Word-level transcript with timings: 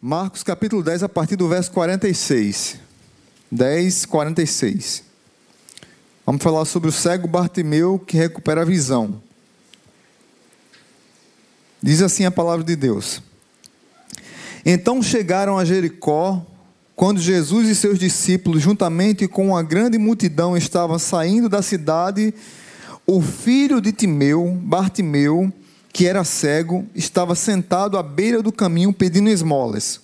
Marcos 0.00 0.44
capítulo 0.44 0.80
10, 0.80 1.02
a 1.02 1.08
partir 1.08 1.34
do 1.34 1.48
verso 1.48 1.72
46. 1.72 2.78
10, 3.50 4.06
46. 4.06 5.02
Vamos 6.24 6.40
falar 6.40 6.64
sobre 6.66 6.88
o 6.88 6.92
cego 6.92 7.26
Bartimeu 7.26 7.98
que 7.98 8.16
recupera 8.16 8.62
a 8.62 8.64
visão. 8.64 9.20
Diz 11.82 12.00
assim 12.00 12.24
a 12.24 12.30
palavra 12.30 12.64
de 12.64 12.76
Deus. 12.76 13.20
Então 14.64 15.02
chegaram 15.02 15.58
a 15.58 15.64
Jericó, 15.64 16.46
quando 16.94 17.20
Jesus 17.20 17.68
e 17.68 17.74
seus 17.74 17.98
discípulos, 17.98 18.62
juntamente 18.62 19.26
com 19.26 19.48
uma 19.48 19.64
grande 19.64 19.98
multidão, 19.98 20.56
estavam 20.56 20.96
saindo 20.96 21.48
da 21.48 21.60
cidade, 21.60 22.32
o 23.04 23.20
filho 23.20 23.80
de 23.80 23.90
Timeu, 23.90 24.56
Bartimeu, 24.62 25.52
que 25.92 26.06
era 26.06 26.24
cego, 26.24 26.86
estava 26.94 27.34
sentado 27.34 27.96
à 27.96 28.02
beira 28.02 28.42
do 28.42 28.52
caminho 28.52 28.92
pedindo 28.92 29.28
esmolas. 29.28 30.00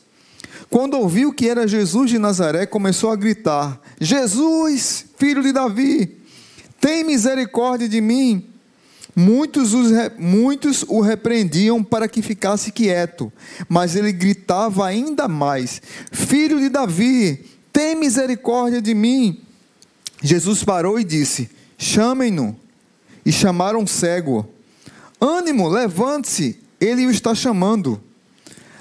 Quando 0.70 0.94
ouviu 0.94 1.32
que 1.32 1.48
era 1.48 1.68
Jesus 1.68 2.10
de 2.10 2.18
Nazaré, 2.18 2.66
começou 2.66 3.10
a 3.10 3.16
gritar: 3.16 3.80
Jesus, 4.00 5.06
filho 5.16 5.42
de 5.42 5.52
Davi, 5.52 6.18
tem 6.80 7.04
misericórdia 7.04 7.88
de 7.88 8.00
mim. 8.00 8.46
Muitos, 9.16 9.72
os, 9.72 9.92
muitos 10.18 10.84
o 10.88 11.00
repreendiam 11.00 11.84
para 11.84 12.08
que 12.08 12.20
ficasse 12.20 12.72
quieto, 12.72 13.32
mas 13.68 13.94
ele 13.94 14.10
gritava 14.12 14.84
ainda 14.84 15.28
mais: 15.28 15.80
Filho 16.10 16.58
de 16.58 16.68
Davi, 16.68 17.44
tem 17.72 17.94
misericórdia 17.94 18.82
de 18.82 18.94
mim. 18.94 19.40
Jesus 20.22 20.64
parou 20.64 20.98
e 20.98 21.04
disse: 21.04 21.50
Chamem-no. 21.78 22.58
E 23.24 23.32
chamaram 23.32 23.82
o 23.82 23.88
cego. 23.88 24.48
Ânimo, 25.24 25.68
levante-se, 25.68 26.60
ele 26.78 27.06
o 27.06 27.10
está 27.10 27.34
chamando. 27.34 27.98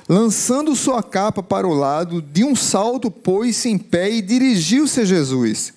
Lançando 0.10 0.76
sua 0.76 1.02
capa 1.02 1.42
para 1.42 1.66
o 1.66 1.74
lado, 1.74 2.22
de 2.22 2.44
um 2.44 2.54
salto 2.54 3.10
pôs-se 3.10 3.70
em 3.70 3.78
pé 3.78 4.12
e 4.12 4.22
dirigiu-se 4.22 5.00
a 5.00 5.06
Jesus. 5.06 5.74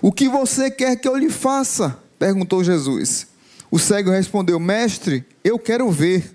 O 0.00 0.10
que 0.10 0.26
você 0.26 0.70
quer 0.70 0.96
que 0.96 1.06
eu 1.06 1.16
lhe 1.16 1.28
faça? 1.28 1.98
perguntou 2.18 2.64
Jesus. 2.64 3.26
O 3.70 3.78
cego 3.78 4.10
respondeu: 4.10 4.58
Mestre, 4.58 5.22
eu 5.44 5.58
quero 5.58 5.90
ver. 5.90 6.34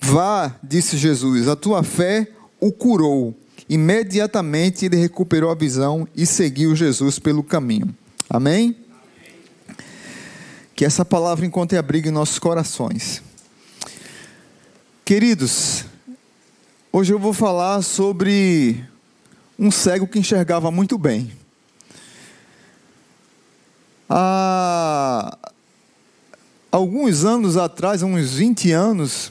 Vá, 0.00 0.54
disse 0.62 0.96
Jesus, 0.96 1.46
a 1.46 1.54
tua 1.54 1.82
fé 1.84 2.28
o 2.60 2.72
curou. 2.72 3.34
Imediatamente 3.68 4.84
ele 4.84 4.96
recuperou 4.96 5.50
a 5.50 5.54
visão 5.54 6.06
e 6.14 6.26
seguiu 6.26 6.74
Jesus 6.74 7.18
pelo 7.18 7.42
caminho. 7.42 7.94
Amém? 8.28 8.76
Que 10.74 10.84
essa 10.84 11.04
palavra 11.04 11.46
encontre 11.46 11.78
abrigo 11.78 12.08
em 12.08 12.10
nossos 12.10 12.38
corações. 12.38 13.22
Queridos, 15.04 15.84
hoje 16.92 17.12
eu 17.12 17.18
vou 17.18 17.32
falar 17.32 17.80
sobre 17.82 18.84
um 19.56 19.70
cego 19.70 20.08
que 20.08 20.18
enxergava 20.18 20.72
muito 20.72 20.98
bem. 20.98 21.30
Há 24.10 25.38
alguns 26.72 27.24
anos 27.24 27.56
atrás, 27.56 28.02
uns 28.02 28.34
20 28.34 28.72
anos, 28.72 29.30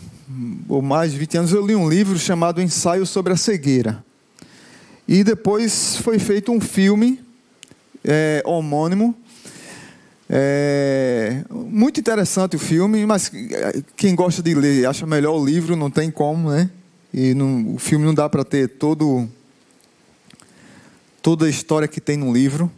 ou 0.70 0.82
mais 0.82 1.12
de 1.12 1.18
20 1.18 1.38
anos, 1.40 1.52
eu 1.52 1.66
li 1.66 1.76
um 1.76 1.90
livro 1.90 2.18
chamado 2.18 2.62
Ensaio 2.62 3.06
sobre 3.06 3.34
a 3.34 3.38
Cegueira. 3.38 4.02
E 5.06 5.26
depois 5.26 5.98
foi 5.98 6.20
feito 6.20 6.54
um 6.54 6.62
filme 6.62 7.20
é, 8.02 8.42
homônimo 8.46 9.14
é, 10.30 11.44
muito 11.50 12.00
interessante 12.00 12.56
o 12.56 12.60
filme, 12.60 13.06
mas 13.06 13.32
quem 13.96 14.16
gosta 14.16 14.42
de 14.42 14.54
ler 14.54 14.86
acha 14.86 15.06
melhor 15.06 15.40
o 15.40 15.46
livro, 15.46 15.76
não 15.76 15.92
tem 15.92 16.10
como, 16.10 16.52
né? 16.52 16.70
E 17.14 17.34
não, 17.34 17.76
o 17.76 17.78
filme 17.78 18.06
não 18.06 18.14
dá 18.14 18.30
para 18.30 18.44
ter 18.44 18.68
todo, 18.70 19.28
toda 21.22 21.46
a 21.46 21.50
história 21.50 21.88
que 21.88 22.02
tem 22.02 22.18
no 22.18 22.34
livro. 22.34 22.72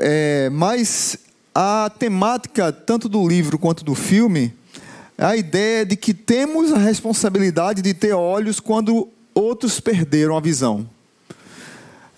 É, 0.00 0.48
mas 0.50 1.18
a 1.54 1.90
temática, 1.98 2.72
tanto 2.72 3.08
do 3.08 3.26
livro 3.26 3.58
quanto 3.58 3.84
do 3.84 3.94
filme, 3.94 4.54
é 5.18 5.24
a 5.24 5.36
ideia 5.36 5.84
de 5.84 5.96
que 5.96 6.14
temos 6.14 6.72
a 6.72 6.78
responsabilidade 6.78 7.82
de 7.82 7.92
ter 7.92 8.12
olhos 8.12 8.60
quando 8.60 9.08
outros 9.34 9.80
perderam 9.80 10.36
a 10.36 10.40
visão 10.40 10.88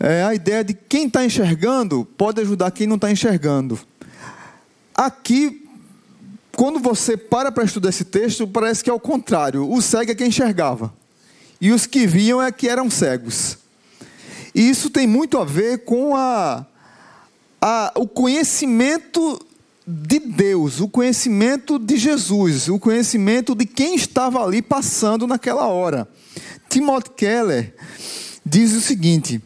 é 0.01 0.23
a 0.23 0.35
ideia 0.35 0.63
de 0.63 0.75
quem 0.75 1.07
está 1.07 1.25
enxergando 1.25 2.07
pode 2.17 2.41
ajudar 2.41 2.71
quem 2.71 2.87
não 2.87 2.97
está 2.97 3.11
enxergando. 3.11 3.79
Aqui, 4.95 5.67
quando 6.57 6.79
você 6.79 7.17
para 7.17 7.51
para 7.51 7.65
estudar 7.65 7.89
esse 7.89 8.05
texto, 8.05 8.47
parece 8.47 8.83
que 8.83 8.91
é 8.91 8.93
o 8.93 9.01
contrário. 9.01 9.71
O 9.71 9.83
cego 9.83 10.13
é 10.13 10.15
quem 10.15 10.29
enxergava. 10.29 10.93
E 11.61 11.73
os 11.73 11.87
que 11.87 12.07
viam 12.07 12.41
é 12.41 12.53
que 12.53 12.69
eram 12.69 12.89
cegos. 12.89 13.59
E 14.55 14.69
isso 14.69 14.91
tem 14.91 15.07
muito 15.07 15.39
a 15.39 15.45
ver 15.45 15.85
com 15.85 16.15
a, 16.17 16.65
a, 17.61 17.93
o 17.97 18.07
conhecimento 18.07 19.41
de 19.87 20.19
Deus, 20.19 20.81
o 20.81 20.89
conhecimento 20.89 21.79
de 21.79 21.97
Jesus, 21.97 22.69
o 22.69 22.79
conhecimento 22.79 23.55
de 23.55 23.65
quem 23.67 23.95
estava 23.95 24.45
ali 24.45 24.61
passando 24.63 25.27
naquela 25.27 25.67
hora. 25.67 26.09
Timothy 26.69 27.11
Keller 27.17 27.75
diz 28.45 28.75
o 28.75 28.81
seguinte: 28.81 29.41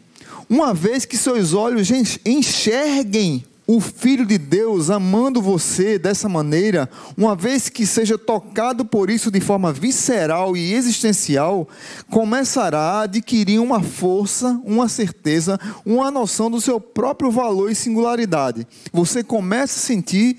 uma 0.49 0.73
vez 0.73 1.05
que 1.05 1.17
seus 1.17 1.53
olhos 1.53 1.89
enxerguem 2.25 3.43
o 3.65 3.79
Filho 3.79 4.25
de 4.25 4.37
Deus 4.37 4.89
amando 4.89 5.41
você 5.41 5.97
dessa 5.97 6.27
maneira, 6.27 6.89
uma 7.17 7.35
vez 7.35 7.69
que 7.69 7.85
seja 7.85 8.17
tocado 8.17 8.83
por 8.83 9.09
isso 9.09 9.31
de 9.31 9.39
forma 9.39 9.71
visceral 9.71 10.57
e 10.57 10.73
existencial, 10.73 11.67
começará 12.09 12.79
a 12.79 13.01
adquirir 13.03 13.59
uma 13.59 13.81
força, 13.81 14.59
uma 14.65 14.89
certeza, 14.89 15.57
uma 15.85 16.11
noção 16.11 16.51
do 16.51 16.59
seu 16.59 16.79
próprio 16.79 17.31
valor 17.31 17.71
e 17.71 17.75
singularidade. 17.75 18.67
Você 18.91 19.23
começa 19.23 19.79
a 19.79 19.81
sentir 19.81 20.37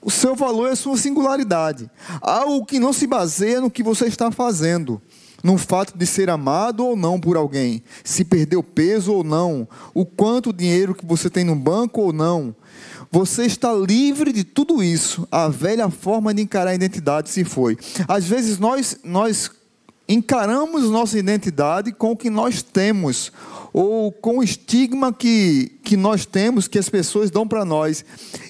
o 0.00 0.10
seu 0.10 0.36
valor 0.36 0.68
e 0.68 0.72
a 0.72 0.76
sua 0.76 0.96
singularidade, 0.96 1.90
algo 2.20 2.64
que 2.64 2.78
não 2.78 2.92
se 2.92 3.06
baseia 3.06 3.60
no 3.60 3.70
que 3.70 3.82
você 3.82 4.06
está 4.06 4.30
fazendo 4.30 5.02
no 5.42 5.58
fato 5.58 5.96
de 5.96 6.06
ser 6.06 6.30
amado 6.30 6.84
ou 6.84 6.96
não 6.96 7.18
por 7.18 7.36
alguém, 7.36 7.82
se 8.04 8.24
perdeu 8.24 8.62
peso 8.62 9.12
ou 9.12 9.24
não, 9.24 9.66
o 9.92 10.04
quanto 10.04 10.52
dinheiro 10.52 10.94
que 10.94 11.04
você 11.04 11.28
tem 11.28 11.44
no 11.44 11.56
banco 11.56 12.00
ou 12.00 12.12
não. 12.12 12.54
Você 13.10 13.44
está 13.44 13.72
livre 13.72 14.32
de 14.32 14.44
tudo 14.44 14.82
isso. 14.82 15.28
A 15.30 15.48
velha 15.48 15.90
forma 15.90 16.32
de 16.32 16.42
encarar 16.42 16.70
a 16.70 16.74
identidade 16.74 17.28
se 17.28 17.44
foi. 17.44 17.76
Às 18.08 18.24
vezes 18.24 18.58
nós 18.58 18.96
nós 19.04 19.50
encaramos 20.08 20.90
nossa 20.90 21.18
identidade 21.18 21.92
com 21.92 22.12
o 22.12 22.16
que 22.16 22.28
nós 22.28 22.62
temos 22.62 23.32
ou 23.72 24.12
com 24.12 24.38
o 24.38 24.42
estigma 24.42 25.12
que, 25.12 25.78
que 25.82 25.96
nós 25.96 26.26
temos, 26.26 26.68
que 26.68 26.78
as 26.78 26.88
pessoas 26.88 27.30
dão 27.30 27.46
para 27.46 27.64
nós. 27.64 28.04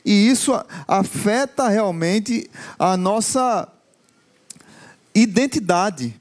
E 0.04 0.28
isso 0.28 0.52
afeta 0.88 1.69
realmente 1.69 2.50
a 2.78 2.97
nossa 2.97 3.69
identidade 5.14 6.20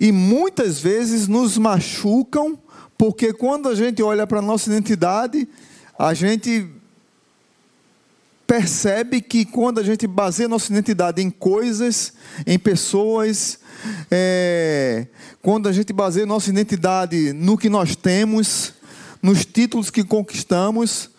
e 0.00 0.12
muitas 0.12 0.80
vezes 0.80 1.26
nos 1.26 1.58
machucam, 1.58 2.58
porque 2.96 3.32
quando 3.32 3.68
a 3.68 3.74
gente 3.74 4.02
olha 4.02 4.26
para 4.26 4.38
a 4.38 4.42
nossa 4.42 4.70
identidade, 4.70 5.48
a 5.98 6.14
gente 6.14 6.68
percebe 8.46 9.20
que 9.20 9.44
quando 9.44 9.78
a 9.78 9.82
gente 9.82 10.06
baseia 10.06 10.48
nossa 10.48 10.72
identidade 10.72 11.20
em 11.20 11.30
coisas, 11.30 12.14
em 12.46 12.58
pessoas, 12.58 13.58
é, 14.10 15.06
quando 15.42 15.68
a 15.68 15.72
gente 15.72 15.92
baseia 15.92 16.24
nossa 16.24 16.48
identidade 16.48 17.32
no 17.32 17.58
que 17.58 17.68
nós 17.68 17.94
temos, 17.94 18.72
nos 19.22 19.44
títulos 19.44 19.90
que 19.90 20.02
conquistamos, 20.02 21.10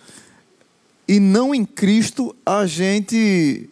e 1.07 1.19
não 1.19 1.53
em 1.53 1.65
Cristo, 1.65 2.35
a 2.45 2.65
gente 2.65 3.69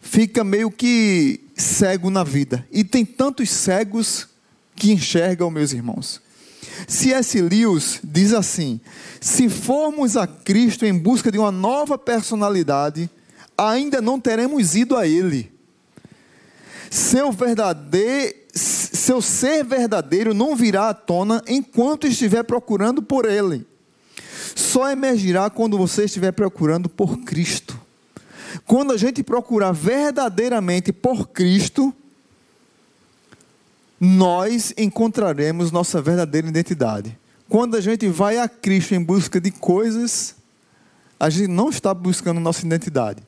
fica 0.00 0.44
meio 0.44 0.70
que 0.70 1.40
cego 1.56 2.10
na 2.10 2.22
vida. 2.22 2.66
E 2.70 2.84
tem 2.84 3.04
tantos 3.04 3.50
cegos 3.50 4.28
que 4.76 4.92
enxergam, 4.92 5.50
meus 5.50 5.72
irmãos. 5.72 6.20
C.S. 6.86 7.40
Lewis 7.40 8.00
diz 8.04 8.32
assim: 8.32 8.80
se 9.20 9.48
formos 9.48 10.16
a 10.16 10.26
Cristo 10.26 10.84
em 10.84 10.96
busca 10.96 11.32
de 11.32 11.38
uma 11.38 11.50
nova 11.50 11.96
personalidade, 11.96 13.10
ainda 13.56 14.00
não 14.00 14.20
teremos 14.20 14.74
ido 14.74 14.96
a 14.96 15.06
Ele. 15.06 15.52
Seu, 16.90 17.32
verdadeiro, 17.32 18.34
seu 18.54 19.20
ser 19.20 19.64
verdadeiro 19.64 20.32
não 20.32 20.54
virá 20.54 20.90
à 20.90 20.94
tona 20.94 21.42
enquanto 21.48 22.06
estiver 22.06 22.44
procurando 22.44 23.02
por 23.02 23.24
Ele. 23.24 23.66
Só 24.54 24.90
emergirá 24.90 25.50
quando 25.50 25.76
você 25.76 26.04
estiver 26.04 26.32
procurando 26.32 26.88
por 26.88 27.18
Cristo. 27.18 27.78
Quando 28.64 28.92
a 28.92 28.96
gente 28.96 29.22
procurar 29.22 29.72
verdadeiramente 29.72 30.92
por 30.92 31.28
Cristo, 31.28 31.94
nós 34.00 34.72
encontraremos 34.76 35.72
nossa 35.72 36.00
verdadeira 36.02 36.48
identidade. 36.48 37.18
Quando 37.48 37.76
a 37.76 37.80
gente 37.80 38.08
vai 38.08 38.38
a 38.38 38.48
Cristo 38.48 38.94
em 38.94 39.02
busca 39.02 39.40
de 39.40 39.50
coisas, 39.50 40.34
a 41.18 41.30
gente 41.30 41.48
não 41.48 41.70
está 41.70 41.94
buscando 41.94 42.40
nossa 42.40 42.66
identidade. 42.66 43.22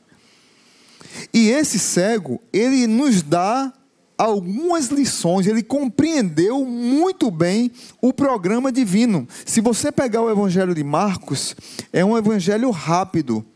E 1.32 1.48
esse 1.48 1.78
cego, 1.78 2.40
ele 2.52 2.86
nos 2.86 3.22
dá 3.22 3.72
algumas 4.16 4.88
lições, 4.88 5.46
ele 5.46 5.62
compreendeu 5.62 6.64
muito 6.64 7.30
bem 7.30 7.70
o 8.02 8.12
programa 8.12 8.72
divino. 8.72 9.28
Se 9.46 9.60
você 9.60 9.92
pegar 9.92 10.22
o 10.22 10.30
Evangelho 10.30 10.74
de 10.74 10.82
Marcos, 10.82 11.54
é 11.92 12.04
um 12.04 12.18
evangelho 12.18 12.70
rápido. 12.70 13.46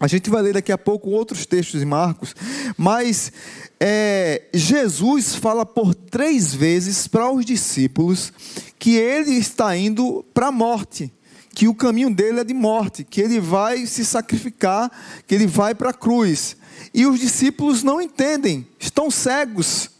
A 0.00 0.06
gente 0.06 0.28
vai 0.30 0.42
ler 0.42 0.54
daqui 0.54 0.72
a 0.72 0.78
pouco 0.78 1.10
outros 1.10 1.46
textos 1.46 1.80
de 1.80 1.86
Marcos, 1.86 2.34
mas 2.76 3.30
é, 3.78 4.42
Jesus 4.52 5.34
fala 5.34 5.64
por 5.64 5.94
três 5.94 6.54
vezes 6.54 7.06
para 7.06 7.30
os 7.30 7.44
discípulos 7.44 8.32
que 8.78 8.96
ele 8.96 9.32
está 9.32 9.76
indo 9.76 10.24
para 10.34 10.48
a 10.48 10.52
morte, 10.52 11.12
que 11.54 11.68
o 11.68 11.74
caminho 11.74 12.12
dele 12.12 12.40
é 12.40 12.44
de 12.44 12.54
morte, 12.54 13.04
que 13.04 13.20
ele 13.20 13.38
vai 13.38 13.86
se 13.86 14.04
sacrificar, 14.04 14.90
que 15.26 15.34
ele 15.34 15.46
vai 15.46 15.74
para 15.74 15.90
a 15.90 15.94
cruz. 15.94 16.56
E 16.92 17.06
os 17.06 17.20
discípulos 17.20 17.82
não 17.82 18.00
entendem, 18.00 18.66
estão 18.80 19.10
cegos. 19.10 19.91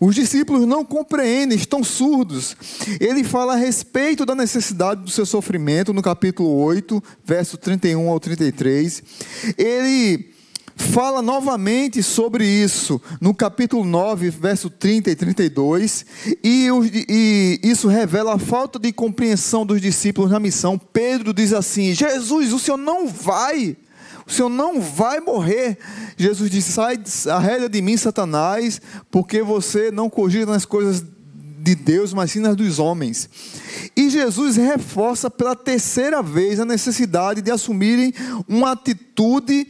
Os 0.00 0.14
discípulos 0.14 0.66
não 0.66 0.84
compreendem, 0.84 1.56
estão 1.56 1.82
surdos. 1.82 2.56
Ele 3.00 3.24
fala 3.24 3.54
a 3.54 3.56
respeito 3.56 4.24
da 4.24 4.34
necessidade 4.34 5.02
do 5.02 5.10
seu 5.10 5.26
sofrimento 5.26 5.92
no 5.92 6.02
capítulo 6.02 6.54
8, 6.56 7.02
verso 7.24 7.56
31 7.56 8.08
ao 8.08 8.20
33. 8.20 9.02
Ele 9.56 10.30
fala 10.78 11.20
novamente 11.20 12.02
sobre 12.02 12.46
isso 12.46 13.02
no 13.20 13.34
capítulo 13.34 13.84
9, 13.84 14.30
verso 14.30 14.70
30 14.70 15.10
e 15.10 15.16
32, 15.16 16.06
e, 16.42 16.68
e, 17.08 17.60
isso 17.64 17.88
revela 17.88 18.34
a 18.34 18.38
falta 18.38 18.78
de 18.78 18.92
compreensão 18.92 19.66
dos 19.66 19.80
discípulos 19.80 20.30
na 20.30 20.38
missão. 20.38 20.78
Pedro 20.78 21.34
diz 21.34 21.52
assim: 21.52 21.92
Jesus, 21.94 22.52
o 22.52 22.58
senhor 22.58 22.78
não 22.78 23.08
vai 23.08 23.76
o 24.28 24.32
Senhor 24.32 24.50
não 24.50 24.80
vai 24.80 25.20
morrer. 25.20 25.78
Jesus 26.16 26.50
disse: 26.50 26.72
sai, 26.72 27.00
arreda 27.30 27.68
de 27.68 27.80
mim, 27.80 27.96
Satanás, 27.96 28.80
porque 29.10 29.42
você 29.42 29.90
não 29.90 30.10
cogita 30.10 30.52
nas 30.52 30.66
coisas 30.66 31.02
de 31.60 31.74
Deus, 31.74 32.12
mas 32.12 32.30
sim 32.30 32.40
nas 32.40 32.54
dos 32.54 32.78
homens. 32.78 33.28
E 33.96 34.10
Jesus 34.10 34.56
reforça 34.56 35.30
pela 35.30 35.56
terceira 35.56 36.22
vez 36.22 36.60
a 36.60 36.64
necessidade 36.64 37.40
de 37.42 37.50
assumirem 37.50 38.12
uma 38.46 38.72
atitude 38.72 39.66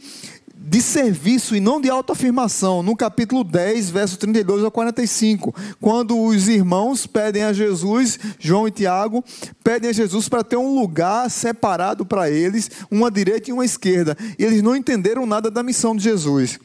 de 0.61 0.81
serviço 0.81 1.55
e 1.55 1.61
não 1.61 1.79
de 1.79 1.89
autoafirmação, 1.89 2.83
no 2.83 2.93
capítulo 2.93 3.45
10, 3.45 3.89
verso 3.91 4.17
32 4.17 4.65
a 4.65 4.69
45, 4.69 5.55
quando 5.79 6.21
os 6.21 6.49
irmãos 6.49 7.07
pedem 7.07 7.43
a 7.43 7.53
Jesus, 7.53 8.19
João 8.37 8.67
e 8.67 8.71
Tiago, 8.71 9.23
pedem 9.63 9.89
a 9.89 9.93
Jesus 9.93 10.27
para 10.27 10.43
ter 10.43 10.57
um 10.57 10.77
lugar 10.77 11.31
separado 11.31 12.05
para 12.05 12.29
eles, 12.29 12.69
uma 12.91 13.09
direita 13.09 13.49
e 13.49 13.53
uma 13.53 13.63
esquerda. 13.63 14.17
E 14.37 14.43
eles 14.43 14.61
não 14.61 14.75
entenderam 14.75 15.25
nada 15.25 15.49
da 15.49 15.63
missão 15.63 15.95
de 15.95 16.03
Jesus. 16.03 16.59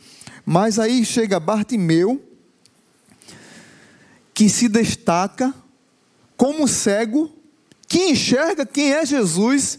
Mas 0.44 0.80
aí 0.80 1.04
chega 1.04 1.38
Bartimeu, 1.38 2.20
que 4.34 4.48
se 4.48 4.68
destaca 4.68 5.54
como 6.36 6.66
cego, 6.66 7.30
que 7.86 8.10
enxerga 8.10 8.66
quem 8.66 8.92
é 8.92 9.06
Jesus 9.06 9.78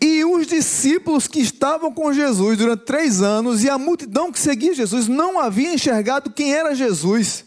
e 0.00 0.15
discípulos 0.56 1.28
que 1.28 1.40
estavam 1.40 1.92
com 1.92 2.12
Jesus 2.12 2.56
durante 2.56 2.84
três 2.84 3.20
anos 3.20 3.62
e 3.62 3.68
a 3.68 3.76
multidão 3.76 4.32
que 4.32 4.38
seguia 4.38 4.74
Jesus 4.74 5.06
não 5.06 5.38
havia 5.38 5.74
enxergado 5.74 6.30
quem 6.30 6.54
era 6.54 6.74
Jesus. 6.74 7.44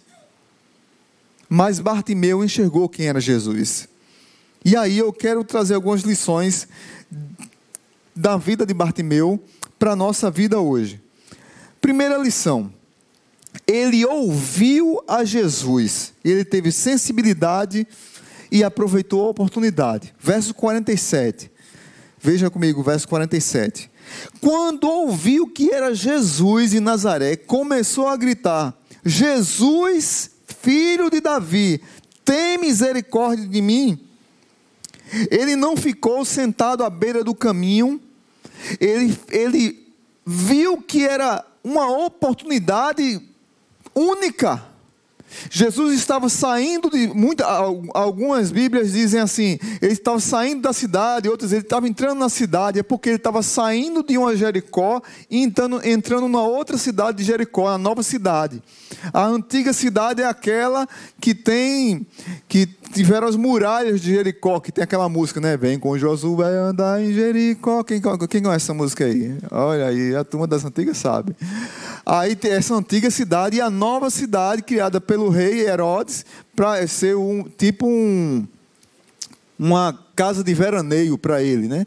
Mas 1.48 1.80
Bartimeu 1.80 2.44
enxergou 2.44 2.88
quem 2.88 3.08
era 3.08 3.20
Jesus. 3.20 3.88
E 4.64 4.76
aí 4.76 4.98
eu 4.98 5.12
quero 5.12 5.44
trazer 5.44 5.74
algumas 5.74 6.02
lições 6.02 6.68
da 8.16 8.38
vida 8.38 8.66
de 8.66 8.74
Bartimeu 8.74 9.42
para 9.80 9.94
a 9.94 9.96
nossa 9.96 10.30
vida 10.30 10.60
hoje. 10.60 11.02
Primeira 11.82 12.18
lição: 12.18 12.72
ele 13.66 14.06
ouviu 14.06 15.02
a 15.08 15.24
Jesus, 15.24 16.14
ele 16.24 16.46
teve 16.46 16.72
sensibilidade 16.72 17.88
e 18.52 18.64
aproveitou 18.64 19.26
a 19.26 19.30
oportunidade. 19.30 20.14
Verso 20.20 20.54
47. 20.54 21.50
Veja 22.22 22.50
comigo, 22.50 22.84
verso 22.84 23.08
47. 23.08 23.90
Quando 24.42 24.84
ouviu 24.90 25.48
que 25.48 25.72
era 25.72 25.94
Jesus 25.94 26.74
em 26.74 26.80
Nazaré, 26.80 27.36
começou 27.36 28.08
a 28.08 28.18
gritar: 28.18 28.78
Jesus, 29.06 30.32
filho 30.62 31.10
de 31.10 31.22
Davi, 31.22 31.82
tem 32.26 32.58
misericórdia 32.58 33.48
de 33.48 33.62
mim. 33.62 34.00
Ele 35.32 35.56
não 35.56 35.76
ficou 35.76 36.24
sentado 36.26 36.84
à 36.84 36.90
beira 36.90 37.24
do 37.24 37.34
caminho, 37.34 38.00
ele, 38.80 39.18
ele 39.30 39.94
viu 40.26 40.82
que 40.82 41.04
era 41.04 41.44
uma 41.64 41.90
oportunidade 42.06 43.22
única 43.96 44.69
Jesus 45.50 45.94
estava 45.98 46.30
saindo 46.30 46.90
de. 46.90 47.08
Muita, 47.08 47.46
algumas 47.94 48.52
Bíblias 48.52 48.92
dizem 48.94 49.20
assim: 49.20 49.60
ele 49.82 49.94
estava 49.94 50.20
saindo 50.20 50.62
da 50.62 50.74
cidade, 50.74 51.30
outras 51.30 51.52
ele 51.52 51.62
estava 51.62 51.88
entrando 51.88 52.20
na 52.20 52.30
cidade, 52.30 52.80
é 52.80 52.84
porque 52.84 53.10
ele 53.10 53.16
estava 53.18 53.42
saindo 53.42 54.04
de 54.04 54.18
uma 54.18 54.36
Jericó 54.36 55.02
e 55.30 55.42
entrando, 55.42 55.86
entrando 55.86 56.28
na 56.28 56.42
outra 56.42 56.78
cidade 56.78 57.20
de 57.20 57.24
Jericó, 57.24 57.68
a 57.68 57.78
nova 57.78 58.04
cidade. 58.04 58.62
A 59.14 59.26
antiga 59.26 59.74
cidade 59.74 60.22
é 60.22 60.26
aquela 60.26 60.88
que 61.20 61.34
tem. 61.34 62.06
que 62.48 62.68
tiveram 62.92 63.28
as 63.28 63.36
muralhas 63.36 64.02
de 64.02 64.14
Jericó, 64.14 64.60
que 64.60 64.72
tem 64.72 64.84
aquela 64.84 65.08
música, 65.08 65.40
né? 65.40 65.56
Vem 65.56 65.78
com 65.78 65.98
Josué 65.98 66.58
andar 66.58 67.02
em 67.02 67.14
Jericó. 67.14 67.84
Quem, 67.84 68.02
quem 68.02 68.42
conhece 68.42 68.66
essa 68.66 68.74
música 68.74 69.06
aí? 69.06 69.38
Olha 69.52 69.86
aí, 69.86 70.16
a 70.16 70.24
turma 70.24 70.48
das 70.48 70.66
antigas 70.66 70.98
sabe. 70.98 71.36
Aí 72.12 72.36
tem 72.36 72.54
essa 72.54 72.74
antiga 72.74 73.12
cidade 73.12 73.58
e 73.58 73.62
a 73.62 73.70
nova 73.70 74.10
cidade 74.10 74.64
criada 74.64 75.00
pelo 75.00 75.30
rei 75.30 75.60
Herodes 75.68 76.26
para 76.56 76.88
ser 76.88 77.16
um 77.16 77.44
tipo 77.44 77.86
um 77.86 78.48
uma 79.60 79.96
casa 80.16 80.44
de 80.44 80.52
veraneio 80.52 81.20
para 81.20 81.44
ele, 81.44 81.68
né? 81.68 81.86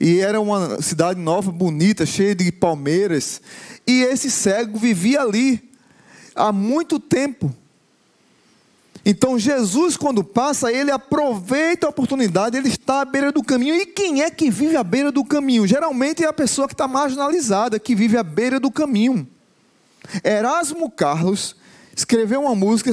E 0.00 0.18
era 0.18 0.40
uma 0.40 0.82
cidade 0.82 1.20
nova, 1.20 1.52
bonita, 1.52 2.04
cheia 2.04 2.34
de 2.34 2.50
palmeiras. 2.50 3.40
E 3.86 4.02
esse 4.02 4.28
cego 4.28 4.76
vivia 4.76 5.20
ali 5.20 5.62
há 6.34 6.50
muito 6.50 6.98
tempo. 6.98 7.54
Então 9.06 9.38
Jesus, 9.38 9.96
quando 9.96 10.24
passa, 10.24 10.72
ele 10.72 10.90
aproveita 10.90 11.86
a 11.86 11.90
oportunidade, 11.90 12.56
ele 12.56 12.70
está 12.70 13.02
à 13.02 13.04
beira 13.04 13.30
do 13.30 13.40
caminho. 13.40 13.76
E 13.76 13.86
quem 13.86 14.22
é 14.22 14.30
que 14.30 14.50
vive 14.50 14.76
à 14.76 14.82
beira 14.82 15.12
do 15.12 15.24
caminho? 15.24 15.64
Geralmente 15.64 16.24
é 16.24 16.26
a 16.26 16.32
pessoa 16.32 16.66
que 16.66 16.74
está 16.74 16.88
marginalizada, 16.88 17.78
que 17.78 17.94
vive 17.94 18.16
à 18.16 18.24
beira 18.24 18.58
do 18.58 18.68
caminho. 18.68 19.28
Erasmo 20.24 20.90
Carlos 20.90 21.56
escreveu 21.96 22.42
uma 22.42 22.54
música, 22.54 22.90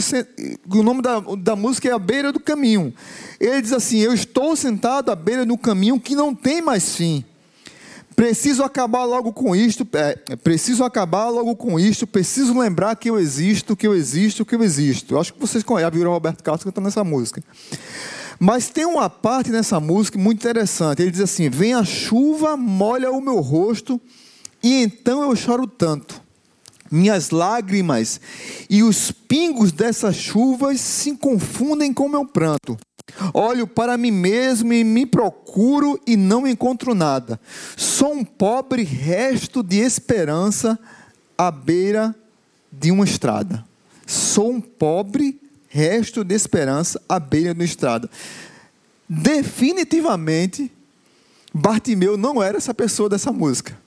o 0.69 0.83
nome 0.83 1.01
da, 1.01 1.19
da 1.19 1.55
música 1.55 1.89
é 1.89 1.91
A 1.91 1.99
Beira 1.99 2.31
do 2.31 2.39
Caminho. 2.39 2.93
Ele 3.39 3.61
diz 3.61 3.73
assim: 3.73 3.99
Eu 3.99 4.13
estou 4.13 4.55
sentado 4.55 5.11
à 5.11 5.15
beira 5.15 5.45
do 5.45 5.57
caminho 5.57 5.99
que 5.99 6.15
não 6.15 6.33
tem 6.33 6.61
mais 6.61 6.95
fim. 6.95 7.23
Preciso 8.15 8.63
acabar 8.63 9.03
logo 9.03 9.31
com 9.31 9.55
isto, 9.55 9.87
é, 9.93 10.35
preciso 10.37 10.83
acabar 10.83 11.29
logo 11.29 11.55
com 11.55 11.79
isto, 11.79 12.07
preciso 12.07 12.57
lembrar 12.57 12.95
que 12.95 13.07
eu 13.11 13.19
existo, 13.19 13.75
que 13.75 13.85
eu 13.85 13.93
existo, 13.93 14.43
que 14.43 14.55
eu 14.55 14.63
existo. 14.63 15.13
Eu 15.13 15.19
acho 15.19 15.33
que 15.33 15.39
vocês 15.39 15.63
conhecem, 15.63 15.99
viram 15.99 16.11
Roberto 16.11 16.43
Carlos 16.43 16.63
cantando 16.63 16.87
essa 16.87 17.03
música. 17.03 17.43
Mas 18.39 18.69
tem 18.69 18.85
uma 18.85 19.07
parte 19.07 19.51
nessa 19.51 19.79
música 19.79 20.17
muito 20.17 20.39
interessante. 20.39 21.01
Ele 21.01 21.11
diz 21.11 21.21
assim: 21.21 21.47
Vem 21.49 21.75
a 21.75 21.83
chuva, 21.83 22.57
molha 22.57 23.11
o 23.11 23.21
meu 23.21 23.39
rosto, 23.39 24.01
e 24.63 24.81
então 24.81 25.21
eu 25.21 25.35
choro 25.35 25.67
tanto. 25.67 26.26
Minhas 26.91 27.29
lágrimas 27.29 28.19
e 28.69 28.83
os 28.83 29.11
pingos 29.11 29.71
dessas 29.71 30.15
chuvas 30.15 30.79
se 30.79 31.15
confundem 31.15 31.93
com 31.93 32.07
meu 32.07 32.25
pranto. 32.25 32.77
Olho 33.33 33.65
para 33.65 33.97
mim 33.97 34.11
mesmo 34.11 34.73
e 34.73 34.83
me 34.83 35.05
procuro 35.05 35.99
e 36.05 36.15
não 36.15 36.47
encontro 36.47 36.93
nada. 36.93 37.39
Sou 37.75 38.13
um 38.13 38.23
pobre 38.23 38.83
resto 38.83 39.63
de 39.63 39.77
esperança 39.77 40.77
à 41.37 41.49
beira 41.49 42.15
de 42.71 42.91
uma 42.91 43.05
estrada. 43.05 43.65
Sou 44.05 44.51
um 44.51 44.61
pobre 44.61 45.39
resto 45.67 46.23
de 46.23 46.35
esperança 46.35 47.01
à 47.07 47.19
beira 47.19 47.53
de 47.53 47.59
uma 47.59 47.65
estrada. 47.65 48.09
Definitivamente, 49.09 50.71
Bartimeu 51.53 52.17
não 52.17 52.41
era 52.41 52.57
essa 52.57 52.73
pessoa 52.73 53.09
dessa 53.09 53.31
música. 53.31 53.77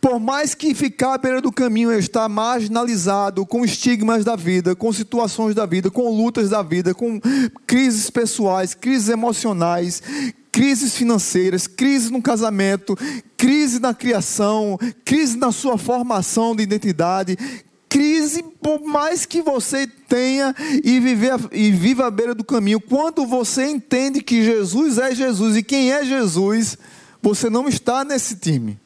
Por 0.00 0.18
mais 0.20 0.54
que 0.54 0.74
ficar 0.74 1.14
à 1.14 1.18
beira 1.18 1.40
do 1.40 1.52
caminho 1.52 1.92
está 1.92 2.28
marginalizado 2.28 3.44
com 3.46 3.64
estigmas 3.64 4.24
da 4.24 4.36
vida, 4.36 4.74
com 4.74 4.92
situações 4.92 5.54
da 5.54 5.66
vida, 5.66 5.90
com 5.90 6.08
lutas 6.10 6.50
da 6.50 6.62
vida, 6.62 6.94
com 6.94 7.20
crises 7.66 8.10
pessoais, 8.10 8.74
crises 8.74 9.08
emocionais, 9.08 10.02
crises 10.50 10.96
financeiras, 10.96 11.66
crise 11.66 12.10
no 12.10 12.22
casamento, 12.22 12.96
crise 13.36 13.78
na 13.78 13.92
criação, 13.92 14.78
crise 15.04 15.36
na 15.36 15.52
sua 15.52 15.76
formação 15.76 16.56
de 16.56 16.62
identidade, 16.62 17.36
crise 17.88 18.42
por 18.62 18.80
mais 18.80 19.24
que 19.26 19.42
você 19.42 19.86
tenha 19.86 20.54
e, 20.82 20.98
viver, 20.98 21.34
e 21.52 21.70
viva 21.70 22.06
à 22.06 22.10
beira 22.10 22.34
do 22.34 22.44
caminho, 22.44 22.80
quando 22.80 23.26
você 23.26 23.68
entende 23.68 24.22
que 24.22 24.42
Jesus 24.42 24.98
é 24.98 25.14
Jesus 25.14 25.56
e 25.56 25.62
quem 25.62 25.92
é 25.92 26.04
Jesus, 26.04 26.76
você 27.22 27.48
não 27.50 27.68
está 27.68 28.04
nesse 28.04 28.36
time. 28.36 28.78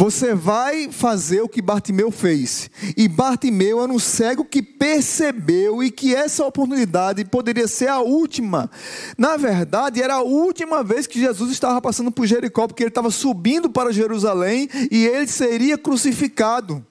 Você 0.00 0.32
vai 0.32 0.92
fazer 0.92 1.40
o 1.40 1.48
que 1.48 1.60
Bartimeu 1.60 2.12
fez. 2.12 2.70
E 2.96 3.08
Bartimeu 3.08 3.82
era 3.82 3.92
um 3.92 3.98
cego 3.98 4.44
que 4.44 4.62
percebeu 4.62 5.82
e 5.82 5.90
que 5.90 6.14
essa 6.14 6.46
oportunidade 6.46 7.24
poderia 7.24 7.66
ser 7.66 7.88
a 7.88 7.98
última. 7.98 8.70
Na 9.18 9.36
verdade, 9.36 10.00
era 10.00 10.14
a 10.14 10.22
última 10.22 10.84
vez 10.84 11.08
que 11.08 11.18
Jesus 11.18 11.50
estava 11.50 11.82
passando 11.82 12.12
por 12.12 12.26
Jericó, 12.26 12.68
porque 12.68 12.84
ele 12.84 12.90
estava 12.90 13.10
subindo 13.10 13.68
para 13.68 13.92
Jerusalém 13.92 14.68
e 14.88 15.04
ele 15.04 15.26
seria 15.26 15.76
crucificado 15.76 16.86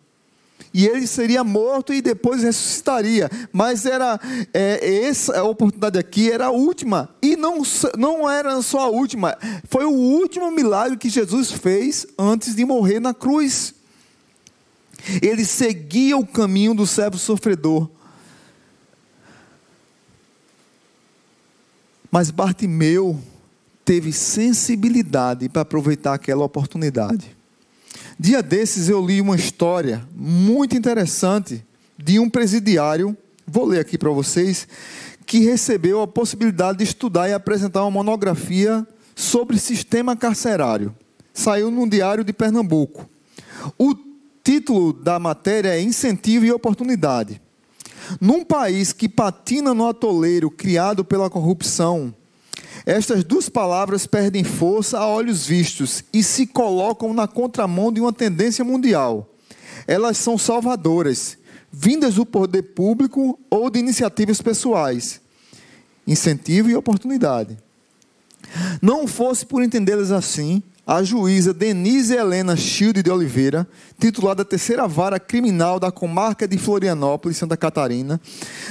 e 0.74 0.86
ele 0.86 1.08
seria 1.08 1.44
morto 1.44 1.94
e 1.94 2.02
depois 2.02 2.44
ressuscitaria. 2.44 3.30
Mas 3.52 3.86
era 3.86 4.20
é, 4.54 5.06
essa 5.06 5.44
oportunidade 5.44 5.98
aqui 5.98 6.32
era 6.32 6.48
a 6.48 6.52
última 6.52 7.10
e 7.22 7.36
não, 7.36 7.62
não 7.98 8.30
era 8.30 8.62
só 8.62 8.82
a 8.82 8.90
última, 8.90 9.38
foi 9.70 9.86
o 9.86 9.92
último 9.92 10.52
milagre 10.52 10.98
que 10.98 11.10
Jesus 11.10 11.52
fez 11.52 12.06
antes 12.18 12.56
de 12.56 12.66
morrer 12.66 13.00
na 13.00 13.14
cruz. 13.14 13.74
Ele 15.22 15.46
seguia 15.46 16.18
o 16.18 16.26
caminho 16.26 16.74
do 16.74 16.86
servo 16.86 17.18
sofredor. 17.18 17.90
Mas 22.12 22.32
Bartimeu 22.32 23.20
teve 23.86 24.12
sensibilidade 24.12 25.48
para 25.48 25.62
aproveitar 25.62 26.14
aquela 26.14 26.44
oportunidade. 26.44 27.37
Dia 28.20 28.42
desses 28.42 28.90
eu 28.90 29.06
li 29.06 29.22
uma 29.22 29.36
história 29.36 30.08
muito 30.16 30.76
interessante 30.76 31.64
de 31.96 32.18
um 32.18 32.28
presidiário, 32.28 33.16
vou 33.46 33.64
ler 33.64 33.80
aqui 33.80 33.96
para 33.96 34.10
vocês, 34.10 34.68
que 35.24 35.40
recebeu 35.40 36.02
a 36.02 36.08
possibilidade 36.08 36.80
de 36.80 36.84
estudar 36.84 37.30
e 37.30 37.34
apresentar 37.34 37.84
uma 37.84 37.92
monografia 37.92 38.88
sobre 39.16 39.60
sistema 39.60 40.16
carcerário. 40.16 40.96
Saiu 41.32 41.70
no 41.70 41.88
Diário 41.88 42.24
de 42.24 42.34
Pernambuco. 42.34 43.08
O 43.78 43.94
título 44.44 44.94
da 44.94 45.20
matéria 45.20 45.76
é 45.76 45.82
Incentivo 45.82 46.44
e 46.44 46.52
Oportunidade. 46.52 47.40
Num 48.20 48.44
país 48.44 48.94
que 48.94 49.08
patina 49.08 49.76
no 49.76 49.88
atoleiro 49.88 50.50
criado 50.50 51.06
pela 51.06 51.30
corrupção, 51.30 52.12
estas 52.88 53.22
duas 53.22 53.50
palavras 53.50 54.08
perdem 54.08 54.46
força 54.46 54.98
a 54.98 55.06
olhos 55.06 55.46
vistos 55.46 56.06
e 56.14 56.24
se 56.24 56.48
colocam 56.48 57.14
na 57.14 57.28
contramão 57.28 57.92
de 57.92 58.00
uma 58.00 58.14
tendência 58.14 58.64
mundial. 58.64 59.30
Elas 59.86 60.18
são 60.18 60.38
salvadoras, 60.38 61.38
vindas 61.70 62.16
do 62.16 62.26
poder 62.26 62.62
público 62.62 63.38
ou 63.50 63.70
de 63.70 63.78
iniciativas 63.78 64.42
pessoais. 64.42 65.20
Incentivo 66.08 66.70
e 66.70 66.78
oportunidade. 66.78 67.58
Não 68.82 69.06
fosse 69.06 69.46
por 69.46 69.62
entendê-las 69.62 70.10
assim, 70.10 70.64
a 70.88 71.04
juíza 71.04 71.54
Denise 71.54 72.16
Helena 72.16 72.56
Schilde 72.56 73.04
de 73.04 73.12
Oliveira, 73.12 73.68
titulada 74.00 74.46
Terceira 74.46 74.88
Vara 74.88 75.20
Criminal 75.20 75.82
da 75.82 75.92
Comarca 75.92 76.48
de 76.48 76.58
Florianópolis, 76.58 77.36
Santa 77.36 77.58
Catarina, 77.58 78.22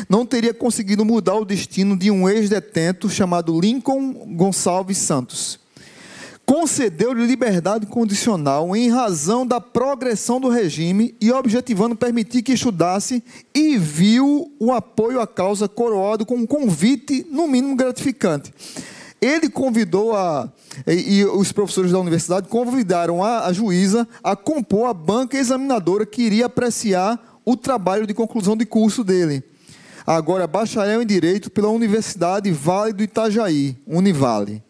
não 0.08 0.24
teria 0.24 0.54
conseguido 0.54 1.04
mudar 1.04 1.34
o 1.34 1.44
destino 1.44 1.94
de 1.94 2.10
um 2.10 2.26
ex-detento 2.26 3.10
chamado 3.10 3.60
Lincoln 3.60 4.34
Gonçalves 4.34 4.96
Santos. 4.96 5.60
Concedeu-lhe 6.46 7.26
liberdade 7.26 7.84
condicional 7.84 8.74
em 8.74 8.88
razão 8.88 9.46
da 9.46 9.60
progressão 9.60 10.40
do 10.40 10.48
regime 10.48 11.14
e 11.20 11.30
objetivando 11.30 11.96
permitir 11.96 12.40
que 12.40 12.52
estudasse 12.52 13.22
e 13.54 13.76
viu 13.76 14.50
o 14.58 14.72
apoio 14.72 15.20
à 15.20 15.26
causa 15.26 15.68
coroado 15.68 16.24
com 16.24 16.36
um 16.36 16.46
convite, 16.46 17.26
no 17.30 17.46
mínimo 17.46 17.76
gratificante 17.76 18.54
ele 19.20 19.48
convidou 19.48 20.14
a. 20.14 20.48
E, 20.86 21.18
e 21.18 21.24
os 21.24 21.52
professores 21.52 21.92
da 21.92 21.98
universidade 21.98 22.48
convidaram 22.48 23.22
a, 23.22 23.46
a 23.46 23.52
juíza 23.52 24.06
a 24.22 24.36
compor 24.36 24.88
a 24.88 24.94
banca 24.94 25.36
examinadora 25.36 26.04
que 26.04 26.22
iria 26.22 26.46
apreciar 26.46 27.40
o 27.44 27.56
trabalho 27.56 28.06
de 28.06 28.14
conclusão 28.14 28.56
de 28.56 28.66
curso 28.66 29.02
dele. 29.02 29.42
Agora, 30.06 30.46
bacharel 30.46 31.02
em 31.02 31.06
Direito 31.06 31.50
pela 31.50 31.68
Universidade 31.68 32.50
Vale 32.52 32.92
do 32.92 33.02
Itajaí, 33.02 33.76
Univale. 33.86 34.62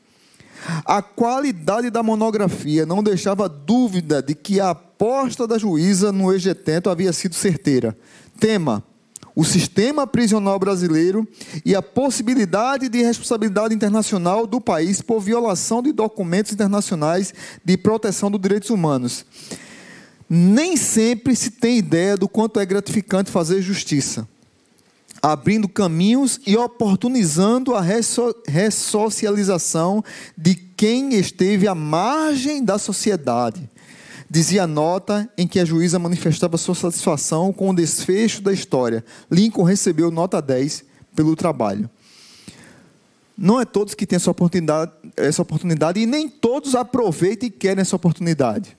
A 0.84 1.02
qualidade 1.02 1.90
da 1.90 2.02
monografia 2.02 2.86
não 2.86 3.02
deixava 3.02 3.48
dúvida 3.48 4.22
de 4.22 4.34
que 4.34 4.60
a 4.60 4.70
aposta 4.70 5.46
da 5.46 5.58
juíza 5.58 6.10
no 6.10 6.32
ex-detento 6.32 6.88
havia 6.88 7.12
sido 7.12 7.34
certeira. 7.34 7.96
Tema: 8.40 8.82
o 9.36 9.44
sistema 9.44 10.06
prisional 10.06 10.58
brasileiro 10.58 11.28
e 11.62 11.74
a 11.74 11.82
possibilidade 11.82 12.88
de 12.88 13.02
responsabilidade 13.02 13.74
internacional 13.74 14.46
do 14.46 14.58
país 14.62 15.02
por 15.02 15.20
violação 15.20 15.82
de 15.82 15.92
documentos 15.92 16.52
internacionais 16.52 17.34
de 17.62 17.76
proteção 17.76 18.30
dos 18.30 18.40
direitos 18.40 18.70
humanos. 18.70 19.26
Nem 20.28 20.74
sempre 20.74 21.36
se 21.36 21.50
tem 21.50 21.76
ideia 21.76 22.16
do 22.16 22.26
quanto 22.26 22.58
é 22.58 22.64
gratificante 22.64 23.30
fazer 23.30 23.60
justiça, 23.60 24.26
abrindo 25.20 25.68
caminhos 25.68 26.40
e 26.46 26.56
oportunizando 26.56 27.74
a 27.74 27.82
ressocialização 28.46 30.02
de 30.36 30.54
quem 30.54 31.14
esteve 31.14 31.68
à 31.68 31.74
margem 31.74 32.64
da 32.64 32.78
sociedade 32.78 33.68
dizia 34.28 34.64
a 34.64 34.66
nota 34.66 35.28
em 35.36 35.46
que 35.46 35.60
a 35.60 35.64
juíza 35.64 35.98
manifestava 35.98 36.56
sua 36.56 36.74
satisfação 36.74 37.52
com 37.52 37.70
o 37.70 37.74
desfecho 37.74 38.42
da 38.42 38.52
história. 38.52 39.04
Lincoln 39.30 39.62
recebeu 39.62 40.10
nota 40.10 40.42
10 40.42 40.84
pelo 41.14 41.36
trabalho. 41.36 41.88
Não 43.38 43.60
é 43.60 43.64
todos 43.64 43.94
que 43.94 44.06
têm 44.06 44.16
essa 44.16 44.30
oportunidade, 44.30 44.92
essa 45.16 45.42
oportunidade 45.42 46.00
e 46.00 46.06
nem 46.06 46.28
todos 46.28 46.74
aproveitam 46.74 47.46
e 47.48 47.50
querem 47.50 47.82
essa 47.82 47.94
oportunidade. 47.94 48.76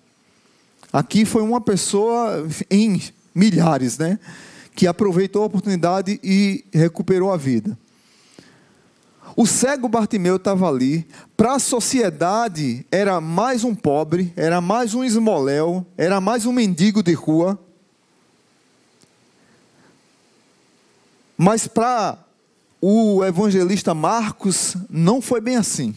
Aqui 0.92 1.26
foi 1.26 1.44
uma 1.44 1.62
pessoa 1.62 2.48
em 2.72 3.02
milhares, 3.36 3.98
né, 3.98 4.20
que 4.76 4.88
aproveitou 4.88 5.44
a 5.44 5.46
oportunidade 5.46 6.20
e 6.24 6.66
recuperou 6.74 7.32
a 7.32 7.38
vida. 7.38 7.78
O 9.40 9.46
cego 9.46 9.88
Bartimeu 9.88 10.38
estava 10.38 10.68
ali. 10.68 11.08
Para 11.38 11.54
a 11.54 11.60
sociedade, 11.60 12.84
era 12.92 13.22
mais 13.22 13.64
um 13.64 13.76
pobre, 13.76 14.34
era 14.36 14.60
mais 14.60 14.96
um 14.96 15.04
esmoléu, 15.04 15.86
era 15.96 16.20
mais 16.20 16.48
um 16.48 16.52
mendigo 16.52 17.04
de 17.04 17.14
rua. 17.14 17.60
Mas 21.38 21.68
para 21.68 22.18
o 22.82 23.24
evangelista 23.24 23.94
Marcos, 23.94 24.76
não 24.90 25.22
foi 25.22 25.40
bem 25.40 25.56
assim. 25.56 25.96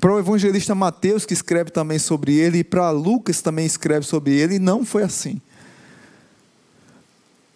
Para 0.00 0.14
o 0.14 0.18
evangelista 0.18 0.74
Mateus, 0.74 1.26
que 1.26 1.34
escreve 1.34 1.70
também 1.70 1.98
sobre 1.98 2.34
ele, 2.34 2.60
e 2.60 2.64
para 2.64 2.90
Lucas 2.90 3.42
também 3.42 3.66
escreve 3.66 4.06
sobre 4.06 4.32
ele, 4.32 4.58
não 4.58 4.86
foi 4.86 5.02
assim. 5.02 5.38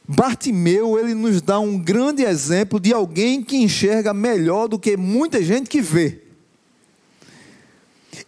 Bartimeu, 0.08 0.98
ele 0.98 1.14
nos 1.14 1.42
dá 1.42 1.58
um 1.58 1.78
grande 1.78 2.22
exemplo 2.22 2.78
de 2.78 2.92
alguém 2.92 3.42
que 3.42 3.56
enxerga 3.56 4.14
melhor 4.14 4.68
do 4.68 4.78
que 4.78 4.96
muita 4.96 5.42
gente 5.42 5.68
que 5.68 5.80
vê. 5.80 6.22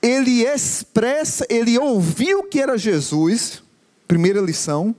Ele 0.02 0.44
expressa, 0.44 1.46
ele 1.48 1.78
ouviu 1.78 2.44
que 2.44 2.60
era 2.60 2.76
Jesus, 2.76 3.62
primeira 4.06 4.40
lição. 4.40 4.94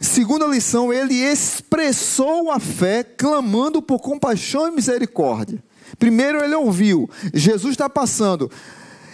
Segunda 0.00 0.46
lição, 0.46 0.92
ele 0.92 1.14
expressou 1.14 2.50
a 2.50 2.58
fé 2.58 3.04
clamando 3.04 3.80
por 3.80 4.00
compaixão 4.00 4.68
e 4.68 4.72
misericórdia. 4.72 5.62
Primeiro 5.98 6.42
ele 6.42 6.54
ouviu, 6.54 7.08
Jesus 7.32 7.72
está 7.72 7.88
passando. 7.88 8.50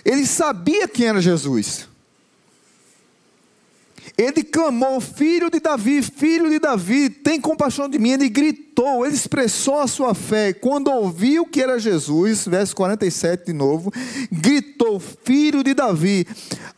Ele 0.04 0.26
sabia 0.26 0.88
quem 0.88 1.06
era 1.06 1.20
Jesus. 1.20 1.88
Ele 4.16 4.42
clamou, 4.42 5.00
filho 5.00 5.50
de 5.50 5.58
Davi, 5.58 6.02
filho 6.02 6.50
de 6.50 6.58
Davi, 6.58 7.08
tem 7.08 7.40
compaixão 7.40 7.88
de 7.88 7.98
mim. 7.98 8.10
Ele 8.10 8.28
gritou, 8.28 9.06
ele 9.06 9.14
expressou 9.14 9.80
a 9.80 9.86
sua 9.86 10.14
fé. 10.14 10.52
Quando 10.52 10.90
ouviu 10.90 11.46
que 11.46 11.62
era 11.62 11.78
Jesus, 11.78 12.46
verso 12.46 12.76
47 12.76 13.46
de 13.46 13.52
novo, 13.52 13.92
gritou, 14.30 15.00
filho 15.00 15.64
de 15.64 15.72
Davi. 15.72 16.26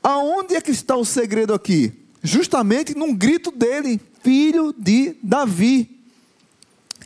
Aonde 0.02 0.54
é 0.54 0.60
que 0.60 0.70
está 0.70 0.96
o 0.96 1.04
segredo 1.04 1.52
aqui? 1.52 1.92
Justamente 2.22 2.96
num 2.96 3.14
grito 3.14 3.50
dele, 3.50 4.00
filho 4.22 4.72
de 4.76 5.16
Davi. 5.22 5.90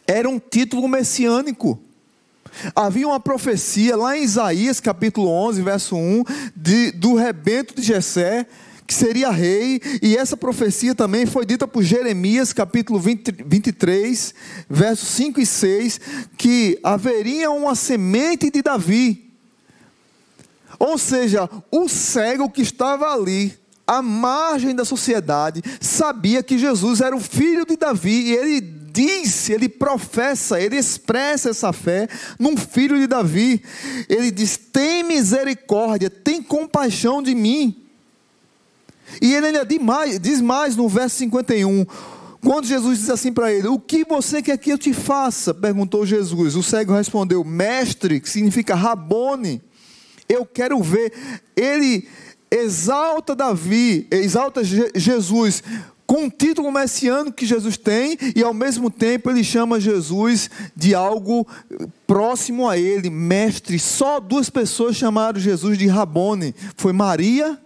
Era 0.06 0.28
um 0.28 0.38
título 0.38 0.86
messiânico. 0.86 1.80
Havia 2.74 3.06
uma 3.06 3.20
profecia 3.20 3.96
lá 3.96 4.16
em 4.16 4.22
Isaías 4.22 4.80
capítulo 4.80 5.28
11, 5.28 5.62
verso 5.62 5.96
1, 5.96 6.24
de, 6.56 6.92
do 6.92 7.14
rebento 7.14 7.74
de 7.74 7.82
Jessé, 7.82 8.46
que 8.88 8.94
seria 8.94 9.28
rei, 9.28 9.82
e 10.00 10.16
essa 10.16 10.34
profecia 10.34 10.94
também 10.94 11.26
foi 11.26 11.44
dita 11.44 11.68
por 11.68 11.82
Jeremias, 11.82 12.54
capítulo 12.54 12.98
20, 12.98 13.44
23, 13.44 14.34
versos 14.66 15.08
5 15.10 15.38
e 15.42 15.44
6, 15.44 16.00
que 16.38 16.80
haveria 16.82 17.50
uma 17.50 17.74
semente 17.74 18.50
de 18.50 18.62
Davi. 18.62 19.30
Ou 20.78 20.96
seja, 20.96 21.50
o 21.70 21.86
cego 21.86 22.48
que 22.48 22.62
estava 22.62 23.12
ali, 23.12 23.52
à 23.86 24.00
margem 24.00 24.74
da 24.74 24.86
sociedade, 24.86 25.62
sabia 25.82 26.42
que 26.42 26.56
Jesus 26.56 27.02
era 27.02 27.14
o 27.14 27.20
filho 27.20 27.66
de 27.66 27.76
Davi, 27.76 28.28
e 28.28 28.32
ele 28.32 28.60
disse, 28.62 29.52
ele 29.52 29.68
professa, 29.68 30.58
ele 30.58 30.76
expressa 30.76 31.50
essa 31.50 31.74
fé 31.74 32.08
num 32.38 32.56
filho 32.56 32.98
de 32.98 33.06
Davi. 33.06 33.62
Ele 34.08 34.30
diz: 34.30 34.56
tem 34.56 35.02
misericórdia, 35.02 36.08
tem 36.08 36.42
compaixão 36.42 37.22
de 37.22 37.34
mim. 37.34 37.84
E 39.20 39.34
ele 39.34 39.46
ainda 39.46 39.64
diz 39.64 39.78
mais, 39.80 40.20
diz 40.20 40.40
mais 40.40 40.76
no 40.76 40.88
verso 40.88 41.16
51. 41.16 41.86
Quando 42.40 42.66
Jesus 42.66 43.00
diz 43.00 43.10
assim 43.10 43.32
para 43.32 43.52
ele: 43.52 43.68
O 43.68 43.78
que 43.78 44.04
você 44.04 44.40
quer 44.40 44.56
que 44.58 44.70
eu 44.70 44.78
te 44.78 44.92
faça? 44.92 45.52
perguntou 45.52 46.06
Jesus. 46.06 46.54
O 46.54 46.62
cego 46.62 46.94
respondeu: 46.94 47.44
Mestre, 47.44 48.20
que 48.20 48.28
significa 48.28 48.74
Rabone. 48.74 49.60
Eu 50.28 50.44
quero 50.44 50.80
ver. 50.82 51.12
Ele 51.56 52.06
exalta 52.50 53.34
Davi, 53.34 54.06
exalta 54.10 54.62
Jesus 54.64 55.62
com 56.06 56.24
o 56.24 56.30
título 56.30 56.72
messiânico 56.72 57.36
que 57.36 57.44
Jesus 57.44 57.76
tem, 57.76 58.16
e 58.34 58.42
ao 58.42 58.54
mesmo 58.54 58.90
tempo 58.90 59.28
ele 59.28 59.44
chama 59.44 59.78
Jesus 59.78 60.48
de 60.74 60.94
algo 60.94 61.46
próximo 62.06 62.66
a 62.66 62.78
ele, 62.78 63.10
mestre. 63.10 63.78
Só 63.78 64.18
duas 64.18 64.48
pessoas 64.48 64.96
chamaram 64.96 65.38
Jesus 65.38 65.76
de 65.76 65.86
Rabone: 65.86 66.54
foi 66.76 66.94
Maria 66.94 67.58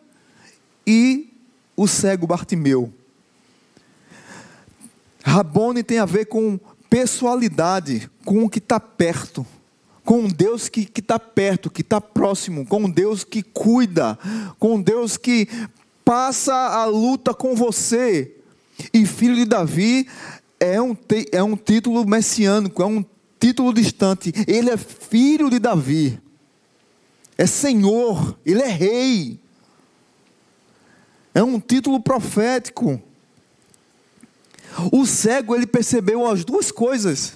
e 0.85 1.32
o 1.77 1.87
cego 1.87 2.27
Bartimeu. 2.27 2.93
Rabone 5.25 5.83
tem 5.83 5.99
a 5.99 6.05
ver 6.05 6.27
com 6.27 6.59
pessoalidade, 6.91 8.11
com 8.25 8.45
o 8.45 8.51
que 8.51 8.59
está 8.59 8.79
perto, 8.79 9.47
com 10.05 10.21
um 10.21 10.29
Deus 10.29 10.69
que 10.69 10.89
está 10.95 11.19
perto, 11.19 11.71
que 11.71 11.81
está 11.81 12.01
próximo, 12.01 12.67
com 12.67 12.85
um 12.85 12.91
Deus 12.91 13.25
que 13.25 13.43
cuida, 13.43 14.19
com 14.59 14.75
um 14.75 14.83
Deus 14.83 15.17
que 15.17 15.49
passa 16.05 16.55
a 16.55 16.85
luta 16.85 17.33
com 17.33 17.55
você. 17.55 18.37
E 18.93 19.07
filho 19.07 19.37
de 19.37 19.45
Davi 19.45 20.09
é 20.59 20.81
um, 20.83 20.97
é 21.31 21.43
um 21.43 21.57
título 21.57 22.05
messiânico, 22.07 22.83
é 22.83 22.87
um 22.87 23.05
título 23.39 23.73
distante. 23.73 24.33
Ele 24.47 24.71
é 24.71 24.77
filho 24.77 25.49
de 25.49 25.59
Davi, 25.59 26.21
é 27.39 27.47
Senhor, 27.47 28.39
ele 28.45 28.63
é 28.63 28.69
rei. 28.69 29.42
É 31.35 31.43
um 31.43 31.59
título 31.59 32.01
profético. 32.01 33.01
O 34.91 35.07
cego 35.07 35.55
ele 35.55 35.67
percebeu 35.67 36.27
as 36.27 36.45
duas 36.45 36.71
coisas: 36.71 37.35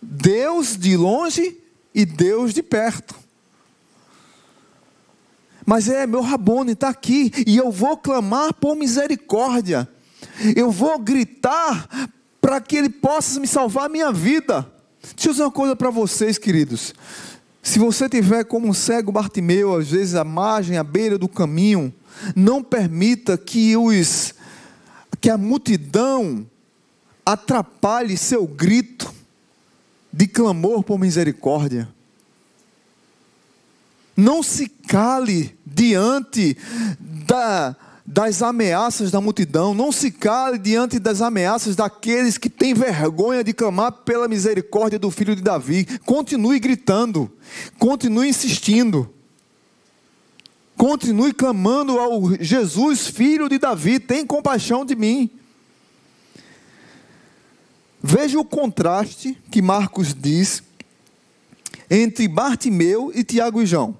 Deus 0.00 0.76
de 0.76 0.96
longe 0.96 1.58
e 1.94 2.04
Deus 2.04 2.52
de 2.52 2.62
perto. 2.62 3.14
Mas 5.66 5.88
é, 5.88 6.06
meu 6.06 6.20
Rabone 6.20 6.72
está 6.72 6.90
aqui 6.90 7.32
e 7.46 7.56
eu 7.56 7.70
vou 7.70 7.96
clamar 7.96 8.52
por 8.54 8.76
misericórdia. 8.76 9.88
Eu 10.54 10.70
vou 10.70 10.98
gritar 10.98 11.88
para 12.40 12.60
que 12.60 12.76
Ele 12.76 12.90
possa 12.90 13.40
me 13.40 13.46
salvar 13.46 13.86
a 13.86 13.88
minha 13.88 14.12
vida. 14.12 14.70
Deixa 15.14 15.28
eu 15.28 15.32
dizer 15.32 15.44
uma 15.44 15.50
coisa 15.50 15.74
para 15.74 15.90
vocês, 15.90 16.36
queridos. 16.36 16.92
Se 17.62 17.78
você 17.78 18.08
tiver 18.08 18.44
como 18.44 18.68
um 18.68 18.74
cego 18.74 19.10
Bartimeu, 19.10 19.74
às 19.74 19.90
vezes 19.90 20.14
à 20.14 20.24
margem, 20.24 20.76
à 20.76 20.84
beira 20.84 21.16
do 21.16 21.28
caminho, 21.28 21.92
não 22.34 22.62
permita 22.62 23.36
que 23.36 23.76
os 23.76 24.34
que 25.20 25.30
a 25.30 25.38
multidão 25.38 26.46
atrapalhe 27.24 28.16
seu 28.18 28.46
grito 28.46 29.12
de 30.12 30.26
clamor 30.26 30.82
por 30.82 30.98
misericórdia. 30.98 31.88
Não 34.16 34.42
se 34.42 34.68
cale 34.68 35.56
diante 35.66 36.56
da, 37.00 37.74
das 38.06 38.42
ameaças 38.42 39.10
da 39.10 39.20
multidão, 39.20 39.74
não 39.74 39.90
se 39.90 40.10
cale 40.10 40.58
diante 40.58 40.98
das 40.98 41.20
ameaças 41.20 41.74
daqueles 41.74 42.38
que 42.38 42.50
têm 42.50 42.74
vergonha 42.74 43.42
de 43.42 43.52
clamar 43.52 43.90
pela 43.90 44.28
misericórdia 44.28 44.98
do 44.98 45.10
filho 45.10 45.34
de 45.34 45.42
Davi. 45.42 45.86
Continue 46.04 46.60
gritando, 46.60 47.32
continue 47.78 48.28
insistindo. 48.28 49.10
Continue 50.76 51.32
clamando 51.32 51.98
ao 51.98 52.34
Jesus, 52.40 53.06
filho 53.06 53.48
de 53.48 53.58
Davi, 53.58 54.00
tem 54.00 54.26
compaixão 54.26 54.84
de 54.84 54.96
mim. 54.96 55.30
Veja 58.02 58.38
o 58.38 58.44
contraste 58.44 59.38
que 59.50 59.62
Marcos 59.62 60.12
diz 60.12 60.62
entre 61.88 62.28
Bartimeu 62.28 63.12
e 63.14 63.24
Tiago 63.24 63.62
e 63.62 63.66
João. 63.66 63.96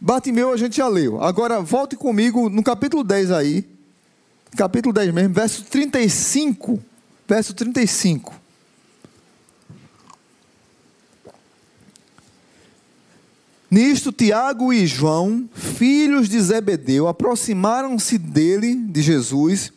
Bartimeu 0.00 0.52
a 0.52 0.56
gente 0.56 0.76
já 0.76 0.88
leu. 0.88 1.22
Agora 1.22 1.60
volte 1.60 1.96
comigo 1.96 2.48
no 2.48 2.62
capítulo 2.62 3.02
10 3.02 3.30
aí. 3.32 3.68
Capítulo 4.56 4.92
10 4.92 5.12
mesmo, 5.12 5.34
verso 5.34 5.64
35. 5.64 6.82
Verso 7.28 7.52
35. 7.52 8.32
Nisto, 13.70 14.12
Tiago 14.12 14.72
e 14.72 14.86
João, 14.86 15.48
filhos 15.52 16.28
de 16.28 16.40
Zebedeu, 16.40 17.08
aproximaram-se 17.08 18.16
dele, 18.16 18.76
de 18.76 19.02
Jesus, 19.02 19.72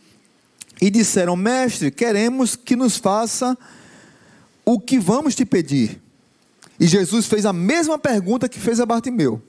e 0.80 0.90
disseram: 0.92 1.36
Mestre, 1.36 1.90
queremos 1.90 2.56
que 2.56 2.76
nos 2.76 2.98
faça 2.98 3.58
o 4.64 4.80
que 4.80 5.00
vamos 5.00 5.34
te 5.34 5.44
pedir. 5.44 6.00
E 6.80 6.86
Jesus 6.86 7.26
fez 7.26 7.46
a 7.46 7.52
mesma 7.52 7.98
pergunta 7.98 8.48
que 8.48 8.60
fez 8.60 8.80
a 8.80 8.86
Bartimeu: 8.86 9.42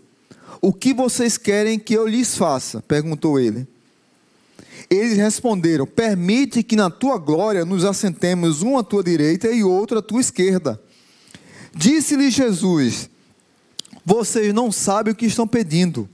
O 0.60 0.72
que 0.72 0.94
vocês 0.94 1.36
querem 1.36 1.78
que 1.78 1.92
eu 1.92 2.06
lhes 2.06 2.36
faça? 2.36 2.80
perguntou 2.80 3.38
ele. 3.38 3.68
Eles 4.88 5.18
responderam: 5.18 5.86
Permite 5.86 6.62
que 6.62 6.76
na 6.76 6.88
tua 6.88 7.18
glória 7.18 7.66
nos 7.66 7.84
assentemos 7.84 8.62
um 8.62 8.78
à 8.78 8.82
tua 8.82 9.04
direita 9.04 9.48
e 9.48 9.62
outro 9.62 9.98
à 9.98 10.02
tua 10.02 10.22
esquerda. 10.22 10.80
Disse-lhe 11.74 12.30
Jesus: 12.30 13.09
vocês 14.04 14.52
não 14.54 14.72
sabem 14.72 15.12
o 15.12 15.16
que 15.16 15.26
estão 15.26 15.46
pedindo. 15.46 16.08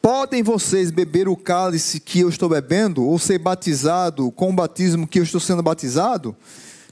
Podem 0.00 0.42
vocês 0.42 0.90
beber 0.90 1.28
o 1.28 1.36
cálice 1.36 1.98
que 1.98 2.20
eu 2.20 2.28
estou 2.28 2.48
bebendo, 2.48 3.04
ou 3.04 3.18
ser 3.18 3.38
batizado 3.38 4.30
com 4.30 4.50
o 4.50 4.52
batismo 4.52 5.06
que 5.06 5.18
eu 5.18 5.24
estou 5.24 5.40
sendo 5.40 5.62
batizado? 5.62 6.36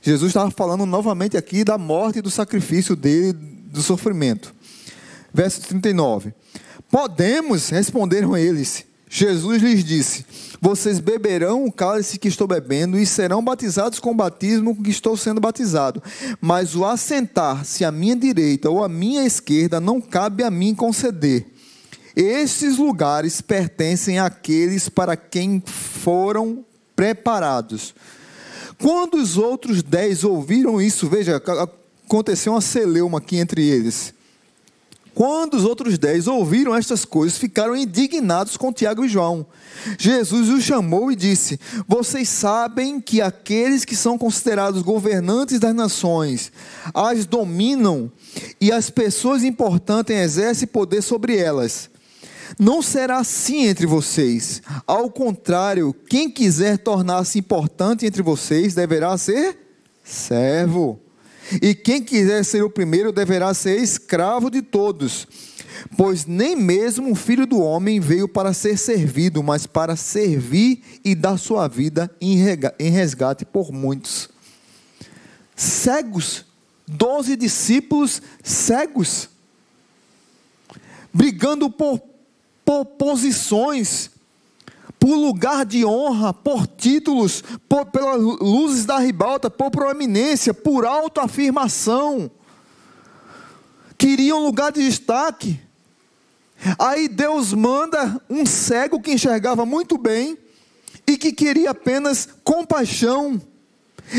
Jesus 0.03 0.31
estava 0.31 0.51
falando 0.51 0.85
novamente 0.85 1.37
aqui 1.37 1.65
da 1.65 1.79
morte 1.79 2.19
e 2.19 2.23
do 2.23 2.31
sacrifício 2.31 2.97
dele, 2.97 3.33
do 3.33 3.83
sofrimento. 3.83 4.55
Verso 5.33 5.61
39. 5.63 6.35
Podemos, 6.91 7.69
responderam 7.69 8.37
eles. 8.37 8.85
Jesus 9.09 9.63
lhes 9.63 9.85
disse: 9.85 10.25
Vocês 10.61 10.99
beberão 10.99 11.65
o 11.65 11.73
cálice 11.73 12.19
que 12.19 12.29
estou 12.29 12.47
bebendo 12.47 12.99
e 12.99 13.07
serão 13.07 13.43
batizados 13.43 14.01
com 14.01 14.11
o 14.11 14.15
batismo 14.15 14.75
com 14.75 14.83
que 14.83 14.91
estou 14.91 15.17
sendo 15.17 15.41
batizado. 15.41 16.03
Mas 16.41 16.75
o 16.75 16.85
assentar-se 16.85 17.85
à 17.85 17.93
minha 17.93 18.17
direita 18.17 18.71
ou 18.71 18.83
à 18.83 18.89
minha 18.89 19.25
esquerda 19.25 19.81
não 19.81 20.01
cabe 20.01 20.43
a 20.43 20.51
mim 20.51 20.75
conceder. 20.75 21.47
Estes 22.17 22.79
lugares 22.79 23.41
pertencem 23.41 24.19
àqueles 24.19 24.89
para 24.89 25.17
quem 25.17 25.63
foram 25.67 26.65
preparados. 26.95 27.95
Quando 28.79 29.15
os 29.15 29.37
outros 29.37 29.83
dez 29.83 30.25
ouviram 30.25 30.81
isso, 30.81 31.09
veja, 31.09 31.43
aconteceu 32.07 32.53
uma 32.53 32.61
celeuma 32.61 33.19
aqui 33.19 33.37
entre 33.37 33.67
eles. 33.67 34.15
Quando 35.15 35.55
os 35.55 35.65
outros 35.65 35.97
dez 35.97 36.27
ouviram 36.27 36.75
estas 36.75 37.05
coisas, 37.05 37.39
ficaram 37.39 37.77
indignados 37.77 38.57
com 38.57 38.73
Tiago 38.73 39.05
e 39.05 39.09
João. 39.09 39.47
Jesus 39.97 40.49
os 40.49 40.65
chamou 40.65 41.13
e 41.13 41.17
disse: 41.17 41.59
Vocês 41.87 42.29
sabem 42.29 43.01
que 43.01 43.21
aqueles 43.21 43.85
que 43.85 43.95
são 43.95 44.19
considerados 44.19 44.83
governantes 44.83 45.61
das 45.61 45.75
nações 45.75 46.51
as 46.93 47.27
dominam 47.27 48.11
e 48.61 48.73
as 48.73 48.91
pessoas 48.91 49.45
importantes 49.45 50.17
exercem 50.17 50.67
poder 50.67 51.01
sobre 51.01 51.37
elas. 51.37 51.89
Não 52.59 52.83
será 52.83 53.19
assim 53.19 53.67
entre 53.67 53.87
vocês. 53.87 54.63
Ao 54.87 55.09
contrário, 55.09 55.95
quem 56.09 56.29
quiser 56.29 56.79
tornar-se 56.79 57.39
importante 57.39 58.05
entre 58.05 58.23
vocês 58.23 58.75
deverá 58.75 59.17
ser 59.17 59.59
servo 60.03 61.01
e 61.61 61.75
quem 61.75 62.03
quiser 62.03 62.45
ser 62.45 62.63
o 62.63 62.71
primeiro 62.71 63.13
deverá 63.13 63.53
ser 63.55 63.81
escravo 63.81 64.51
de 64.51 64.63
todos. 64.63 65.27
Pois 65.97 66.25
nem 66.25 66.57
mesmo 66.57 67.13
o 67.13 67.15
filho 67.15 67.47
do 67.47 67.61
homem 67.61 68.01
veio 68.01 68.29
para 68.29 68.53
ser 68.53 68.79
servido, 68.79 69.43
mas 69.43 69.67
para 69.67 69.97
servir 69.97 70.83
e 71.05 71.15
dar 71.15 71.37
sua 71.37 71.69
vida 71.69 72.11
em 72.21 72.91
resgate 72.91 73.45
por 73.45 73.73
muitos. 73.73 74.29
Cegos, 75.55 76.45
doze 76.87 77.37
discípulos 77.37 78.21
cegos, 78.43 79.29
brigando 81.13 81.71
por, 81.71 82.01
por 82.65 82.85
posições, 82.85 84.11
por 85.05 85.17
lugar 85.17 85.67
de 85.67 85.85
honra, 85.85 86.33
por 86.33 86.67
títulos, 86.67 87.45
por, 87.69 87.85
pelas 87.85 88.19
luzes 88.19 88.87
da 88.87 88.99
ribalta, 88.99 89.51
por 89.51 89.71
proeminência, 89.71 90.55
por 90.55 90.87
autoafirmação. 90.87 92.31
Queriam 93.99 94.43
lugar 94.43 94.73
de 94.73 94.83
destaque. 94.83 95.61
Aí 96.79 97.07
Deus 97.07 97.53
manda 97.53 98.19
um 98.31 98.47
cego 98.47 98.99
que 98.99 99.13
enxergava 99.13 99.67
muito 99.67 99.99
bem 99.99 100.39
e 101.07 101.19
que 101.19 101.33
queria 101.33 101.73
apenas 101.73 102.27
compaixão. 102.43 103.39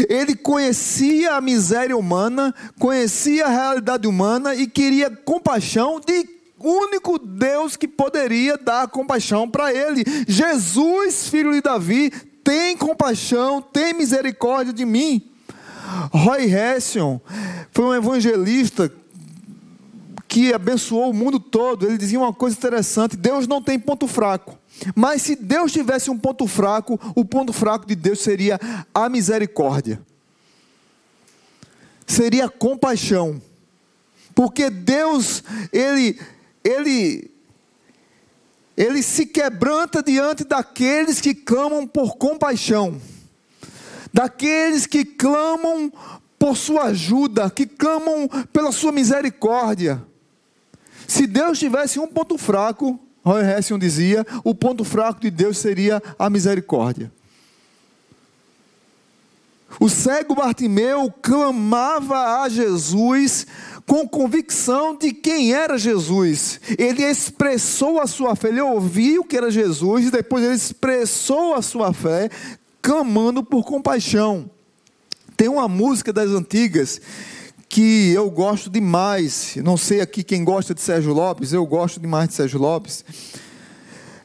Ele 0.07 0.35
conhecia 0.35 1.33
a 1.33 1.41
miséria 1.41 1.97
humana, 1.97 2.53
conhecia 2.77 3.47
a 3.47 3.49
realidade 3.49 4.07
humana 4.07 4.53
e 4.53 4.67
queria 4.67 5.09
compaixão 5.09 5.99
de 5.99 6.34
único 6.59 7.17
Deus 7.17 7.75
que 7.75 7.87
poderia 7.87 8.57
dar 8.57 8.87
compaixão 8.87 9.49
para 9.49 9.73
ele. 9.73 10.03
Jesus, 10.27 11.27
filho 11.27 11.51
de 11.53 11.61
Davi, 11.61 12.11
tem 12.43 12.77
compaixão, 12.77 13.61
tem 13.61 13.93
misericórdia 13.93 14.73
de 14.73 14.85
mim. 14.85 15.31
Roy 16.11 16.45
Hession 16.45 17.19
foi 17.71 17.85
um 17.85 17.93
evangelista 17.93 18.91
que 20.27 20.53
abençoou 20.53 21.11
o 21.11 21.13
mundo 21.13 21.39
todo. 21.39 21.85
Ele 21.85 21.97
dizia 21.97 22.19
uma 22.19 22.33
coisa 22.33 22.57
interessante: 22.57 23.15
Deus 23.15 23.47
não 23.47 23.61
tem 23.61 23.79
ponto 23.79 24.07
fraco. 24.07 24.57
Mas 24.93 25.21
se 25.21 25.35
Deus 25.35 25.71
tivesse 25.71 26.09
um 26.11 26.17
ponto 26.17 26.45
fraco, 26.47 26.99
o 27.15 27.23
ponto 27.23 27.53
fraco 27.53 27.85
de 27.85 27.95
Deus 27.95 28.19
seria 28.19 28.59
a 28.93 29.07
misericórdia. 29.07 30.01
Seria 32.05 32.45
a 32.45 32.49
compaixão. 32.49 33.41
Porque 34.33 34.69
Deus, 34.69 35.43
ele 35.71 36.19
ele 36.65 37.31
ele 38.75 39.01
se 39.01 39.25
quebranta 39.25 40.03
diante 40.03 40.43
daqueles 40.43 41.21
que 41.21 41.33
clamam 41.33 41.87
por 41.87 42.17
compaixão. 42.17 42.99
Daqueles 44.11 44.85
que 44.85 45.05
clamam 45.05 45.91
por 46.37 46.57
sua 46.57 46.85
ajuda, 46.85 47.49
que 47.49 47.65
clamam 47.65 48.27
pela 48.51 48.73
sua 48.73 48.91
misericórdia. 48.91 50.03
Se 51.07 51.25
Deus 51.25 51.57
tivesse 51.57 51.99
um 51.99 52.07
ponto 52.07 52.37
fraco, 52.37 52.99
Roy 53.23 53.43
Hession 53.43 53.79
dizia, 53.79 54.25
o 54.43 54.53
ponto 54.53 54.83
fraco 54.83 55.21
de 55.21 55.31
Deus 55.31 55.57
seria 55.57 56.03
a 56.19 56.29
misericórdia. 56.29 57.11
O 59.79 59.89
cego 59.89 60.35
Bartimeu 60.35 61.11
clamava 61.21 62.41
a 62.41 62.49
Jesus 62.49 63.45
com 63.85 64.07
convicção 64.07 64.97
de 64.97 65.13
quem 65.13 65.53
era 65.53 65.77
Jesus. 65.77 66.59
Ele 66.77 67.03
expressou 67.03 67.99
a 67.99 68.07
sua 68.07 68.35
fé, 68.35 68.49
ele 68.49 68.61
ouviu 68.61 69.23
que 69.23 69.37
era 69.37 69.51
Jesus 69.51 70.07
e 70.07 70.11
depois 70.11 70.43
ele 70.43 70.55
expressou 70.55 71.53
a 71.53 71.61
sua 71.61 71.93
fé, 71.93 72.29
clamando 72.81 73.43
por 73.43 73.63
compaixão. 73.63 74.49
Tem 75.37 75.47
uma 75.47 75.67
música 75.67 76.11
das 76.11 76.29
antigas 76.31 76.99
que 77.67 78.11
eu 78.11 78.29
gosto 78.29 78.69
demais. 78.69 79.55
Não 79.57 79.77
sei 79.77 80.01
aqui 80.01 80.23
quem 80.23 80.43
gosta 80.43 80.73
de 80.73 80.81
Sérgio 80.81 81.13
Lopes, 81.13 81.53
eu 81.53 81.65
gosto 81.65 81.99
demais 81.99 82.29
de 82.29 82.35
Sérgio 82.35 82.59
Lopes. 82.59 83.03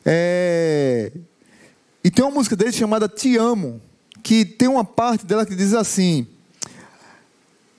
É... 0.04 1.12
E 2.02 2.10
tem 2.10 2.24
uma 2.24 2.30
música 2.30 2.56
dele 2.56 2.72
chamada 2.72 3.08
Te 3.08 3.36
Amo, 3.36 3.80
que 4.22 4.44
tem 4.44 4.68
uma 4.68 4.84
parte 4.84 5.26
dela 5.26 5.44
que 5.44 5.54
diz 5.54 5.74
assim: 5.74 6.26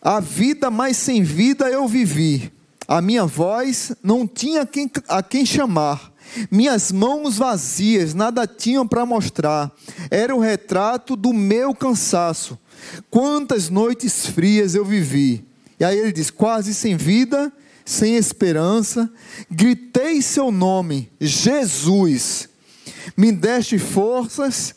A 0.02 0.20
vida 0.20 0.72
mais 0.72 0.98
sem 0.98 1.22
vida 1.22 1.70
eu 1.70 1.88
vivi, 1.88 2.52
a 2.88 3.02
minha 3.02 3.26
voz 3.26 3.94
não 4.02 4.28
tinha 4.28 4.66
quem, 4.66 4.90
a 5.08 5.22
quem 5.22 5.46
chamar. 5.46 6.12
Minhas 6.50 6.92
mãos 6.92 7.38
vazias 7.38 8.14
nada 8.14 8.48
tinham 8.48 8.88
para 8.88 9.06
mostrar, 9.06 9.72
era 10.10 10.36
o 10.36 10.40
retrato 10.40 11.16
do 11.16 11.32
meu 11.32 11.76
cansaço. 11.76 12.58
Quantas 13.10 13.70
noites 13.70 14.26
frias 14.26 14.74
eu 14.74 14.84
vivi, 14.84 15.46
e 15.80 15.86
aí 15.86 15.98
ele 15.98 16.12
diz: 16.12 16.32
quase 16.32 16.74
sem 16.74 16.98
vida, 16.98 17.54
sem 17.86 18.16
esperança, 18.16 19.12
gritei 19.50 20.22
seu 20.22 20.52
nome, 20.52 21.12
Jesus. 21.20 22.50
Me 23.16 23.32
deste 23.32 23.78
forças, 23.78 24.74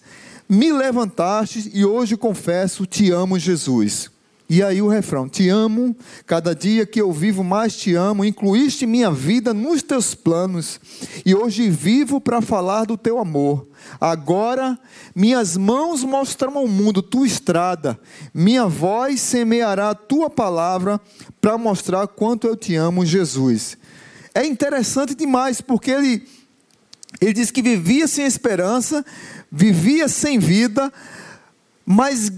me 0.48 0.72
levantaste 0.72 1.70
e 1.72 1.84
hoje 1.84 2.16
confesso: 2.16 2.84
te 2.84 3.10
amo, 3.10 3.38
Jesus. 3.38 4.13
E 4.48 4.62
aí 4.62 4.82
o 4.82 4.88
refrão: 4.88 5.28
Te 5.28 5.48
amo, 5.48 5.96
cada 6.26 6.54
dia 6.54 6.84
que 6.84 7.00
eu 7.00 7.10
vivo 7.12 7.42
mais 7.42 7.74
te 7.76 7.94
amo, 7.94 8.24
incluíste 8.24 8.86
minha 8.86 9.10
vida 9.10 9.54
nos 9.54 9.82
teus 9.82 10.14
planos, 10.14 10.78
e 11.24 11.34
hoje 11.34 11.70
vivo 11.70 12.20
para 12.20 12.42
falar 12.42 12.84
do 12.84 12.96
teu 12.96 13.18
amor. 13.18 13.66
Agora 14.00 14.78
minhas 15.14 15.56
mãos 15.56 16.04
mostram 16.04 16.58
ao 16.58 16.68
mundo 16.68 17.02
tua 17.02 17.26
estrada, 17.26 17.98
minha 18.34 18.66
voz 18.66 19.20
semeará 19.20 19.90
a 19.90 19.94
tua 19.94 20.28
palavra 20.28 21.00
para 21.40 21.56
mostrar 21.56 22.06
quanto 22.06 22.46
eu 22.46 22.56
te 22.56 22.74
amo, 22.74 23.04
Jesus. 23.04 23.78
É 24.34 24.44
interessante 24.44 25.14
demais, 25.14 25.60
porque 25.60 25.90
ele, 25.90 26.26
ele 27.20 27.32
diz 27.32 27.50
que 27.50 27.62
vivia 27.62 28.06
sem 28.06 28.26
esperança, 28.26 29.04
vivia 29.50 30.08
sem 30.08 30.38
vida, 30.38 30.92
mas 31.86 32.30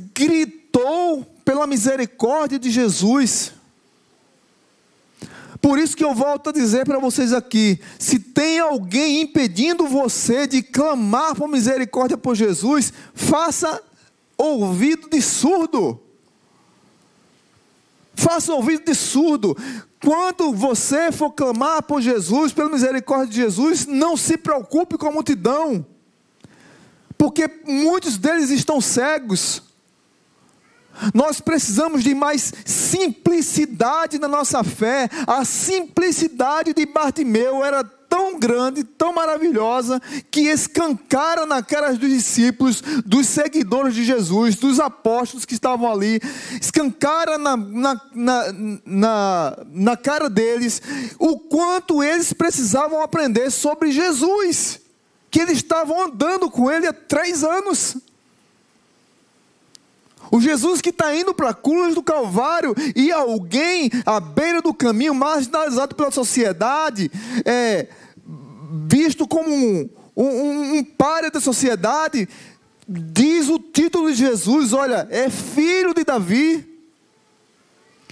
gritou 0.76 1.24
pela 1.44 1.66
misericórdia 1.66 2.58
de 2.58 2.70
Jesus. 2.70 3.52
Por 5.60 5.78
isso 5.78 5.96
que 5.96 6.04
eu 6.04 6.14
volto 6.14 6.50
a 6.50 6.52
dizer 6.52 6.84
para 6.84 6.98
vocês 6.98 7.32
aqui: 7.32 7.80
se 7.98 8.18
tem 8.18 8.58
alguém 8.58 9.22
impedindo 9.22 9.86
você 9.86 10.46
de 10.46 10.62
clamar 10.62 11.34
por 11.34 11.48
misericórdia 11.48 12.16
por 12.16 12.34
Jesus, 12.34 12.92
faça 13.14 13.82
ouvido 14.36 15.08
de 15.08 15.22
surdo. 15.22 16.00
Faça 18.14 18.52
ouvido 18.52 18.84
de 18.84 18.94
surdo. 18.94 19.56
Quando 20.02 20.52
você 20.52 21.10
for 21.10 21.32
clamar 21.32 21.82
por 21.82 22.00
Jesus, 22.00 22.52
pela 22.52 22.70
misericórdia 22.70 23.26
de 23.26 23.36
Jesus, 23.36 23.86
não 23.86 24.16
se 24.16 24.36
preocupe 24.36 24.96
com 24.96 25.08
a 25.08 25.12
multidão, 25.12 25.84
porque 27.18 27.48
muitos 27.66 28.16
deles 28.18 28.50
estão 28.50 28.80
cegos. 28.80 29.62
Nós 31.14 31.40
precisamos 31.40 32.02
de 32.02 32.14
mais 32.14 32.52
simplicidade 32.64 34.18
na 34.18 34.28
nossa 34.28 34.62
fé. 34.64 35.08
A 35.26 35.44
simplicidade 35.44 36.72
de 36.72 36.86
Bartimeu 36.86 37.64
era 37.64 37.84
tão 38.08 38.38
grande, 38.38 38.84
tão 38.84 39.12
maravilhosa, 39.12 40.00
que 40.30 40.42
escancara 40.42 41.44
na 41.44 41.62
cara 41.62 41.92
dos 41.92 42.08
discípulos, 42.08 42.80
dos 43.04 43.26
seguidores 43.26 43.94
de 43.94 44.04
Jesus, 44.04 44.56
dos 44.56 44.80
apóstolos 44.80 45.44
que 45.44 45.54
estavam 45.54 45.90
ali, 45.90 46.20
escancara 46.60 47.36
na, 47.36 47.56
na, 47.56 48.00
na, 48.14 48.44
na, 48.84 49.58
na 49.66 49.96
cara 49.96 50.30
deles 50.30 50.80
o 51.18 51.38
quanto 51.38 52.02
eles 52.02 52.32
precisavam 52.32 53.02
aprender 53.02 53.50
sobre 53.50 53.90
Jesus, 53.90 54.80
que 55.30 55.40
eles 55.40 55.58
estavam 55.58 56.06
andando 56.06 56.50
com 56.50 56.70
ele 56.70 56.86
há 56.86 56.92
três 56.92 57.44
anos. 57.44 57.96
O 60.30 60.40
Jesus 60.40 60.80
que 60.80 60.90
está 60.90 61.14
indo 61.14 61.32
para 61.32 61.50
a 61.50 61.54
cruz 61.54 61.94
do 61.94 62.02
Calvário 62.02 62.74
e 62.94 63.12
alguém 63.12 63.90
à 64.04 64.18
beira 64.20 64.60
do 64.60 64.74
caminho, 64.74 65.14
marginalizado 65.14 65.94
pela 65.94 66.10
sociedade, 66.10 67.10
é, 67.44 67.86
visto 68.88 69.26
como 69.26 69.48
um, 69.48 69.88
um, 70.16 70.78
um 70.78 70.84
páreo 70.84 71.30
da 71.30 71.40
sociedade, 71.40 72.28
diz 72.88 73.48
o 73.48 73.58
título 73.58 74.10
de 74.10 74.16
Jesus: 74.16 74.72
olha, 74.72 75.06
é 75.10 75.30
filho 75.30 75.94
de 75.94 76.04
Davi. 76.04 76.72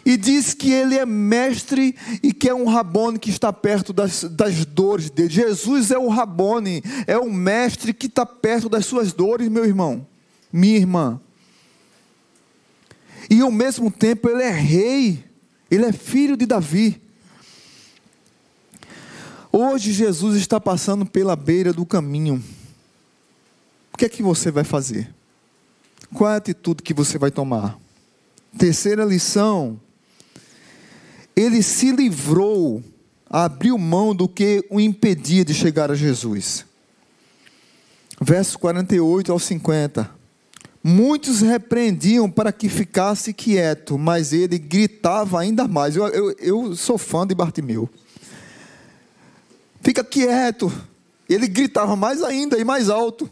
E 0.07 0.19
diz 0.19 0.53
que 0.53 0.71
ele 0.71 0.99
é 0.99 1.07
mestre 1.07 1.97
e 2.23 2.31
que 2.31 2.47
é 2.47 2.55
um 2.55 2.67
rabone 2.67 3.19
que 3.19 3.31
está 3.31 3.51
perto 3.51 3.91
das, 3.91 4.23
das 4.25 4.67
dores 4.67 5.09
dele. 5.09 5.31
Jesus 5.31 5.91
é 5.91 5.97
o 5.97 6.09
rabone, 6.09 6.83
é 7.07 7.17
o 7.17 7.33
mestre 7.33 7.95
que 7.95 8.07
está 8.07 8.27
perto 8.27 8.69
das 8.69 8.85
suas 8.85 9.15
dores, 9.15 9.49
meu 9.49 9.65
irmão, 9.65 10.07
minha 10.53 10.77
irmã 10.77 11.19
e 13.31 13.41
ao 13.41 13.51
mesmo 13.51 13.91
tempo 13.91 14.29
ele 14.29 14.43
é 14.43 14.51
rei, 14.51 15.25
ele 15.71 15.85
é 15.85 15.93
filho 15.93 16.37
de 16.37 16.47
Davi. 16.47 17.01
Hoje 19.51 19.93
Jesus 19.93 20.37
está 20.37 20.61
passando 20.61 21.07
pela 21.07 21.37
beira 21.37 21.73
do 21.73 21.87
caminho. 21.87 22.43
O 23.93 23.97
que 23.97 24.05
é 24.05 24.09
que 24.09 24.23
você 24.23 24.51
vai 24.51 24.65
fazer? 24.65 25.15
Qual 26.13 26.29
é 26.29 26.35
a 26.35 26.39
atitude 26.39 26.83
que 26.83 26.93
você 26.93 27.19
vai 27.19 27.31
tomar? 27.31 27.79
Terceira 28.59 29.05
lição. 29.05 29.81
Ele 31.37 31.63
se 31.63 31.93
livrou, 31.93 32.83
abriu 33.29 33.79
mão 33.79 34.15
do 34.15 34.29
que 34.29 34.65
o 34.71 34.81
impedia 34.81 35.45
de 35.45 35.55
chegar 35.55 35.91
a 35.91 35.95
Jesus. 35.95 36.65
Versos 38.21 38.57
48 38.57 39.33
ao 39.33 39.39
50. 39.39 40.24
Muitos 40.87 41.41
repreendiam 41.41 42.31
para 42.31 42.53
que 42.53 42.69
ficasse 42.69 43.33
quieto, 43.33 43.97
mas 43.97 44.35
ele 44.35 44.59
gritava 44.59 45.41
ainda 45.41 45.67
mais. 45.67 45.97
Eu, 45.97 46.07
eu, 46.09 46.37
eu 46.39 46.77
sou 46.77 46.99
fã 46.99 47.27
de 47.27 47.35
Bartimeu. 47.35 47.89
Fica 49.81 50.05
quieto. 50.05 50.71
Ele 51.27 51.49
gritava 51.49 51.97
mais 51.97 52.23
ainda 52.23 52.59
e 52.59 52.65
mais 52.65 52.91
alto. 52.91 53.31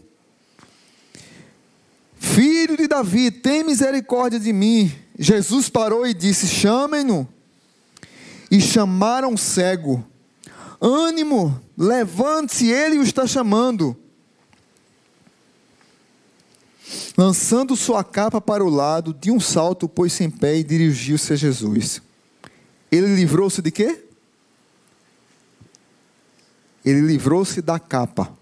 Filho 2.16 2.74
de 2.74 2.88
Davi, 2.88 3.30
tem 3.30 3.62
misericórdia 3.62 4.40
de 4.40 4.50
mim. 4.50 4.90
Jesus 5.18 5.68
parou 5.68 6.06
e 6.06 6.14
disse: 6.14 6.46
Chamem-no. 6.46 7.28
E 8.50 8.62
chamaram 8.62 9.34
o 9.34 9.38
cego. 9.38 10.02
Ânimo, 10.80 11.60
levante-se, 11.76 12.70
ele 12.70 12.98
o 12.98 13.02
está 13.02 13.26
chamando. 13.26 13.94
Lançando 17.16 17.76
sua 17.76 18.02
capa 18.02 18.40
para 18.40 18.64
o 18.64 18.68
lado, 18.68 19.14
de 19.14 19.30
um 19.30 19.40
salto 19.40 19.88
pôs-se 19.88 20.24
em 20.24 20.30
pé 20.30 20.56
e 20.56 20.64
dirigiu-se 20.64 21.32
a 21.32 21.36
Jesus. 21.36 22.00
Ele 22.90 23.14
livrou-se 23.14 23.60
de 23.60 23.70
quê? 23.70 24.02
ele 26.84 27.00
livrou-se 27.00 27.62
da 27.62 27.78
capa. 27.78 28.32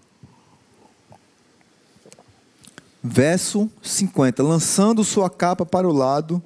Verso 3.03 3.69
50: 3.81 4.43
Lançando 4.43 5.03
sua 5.03 5.29
capa 5.29 5.65
para 5.65 5.87
o 5.87 5.91
lado, 5.91 6.41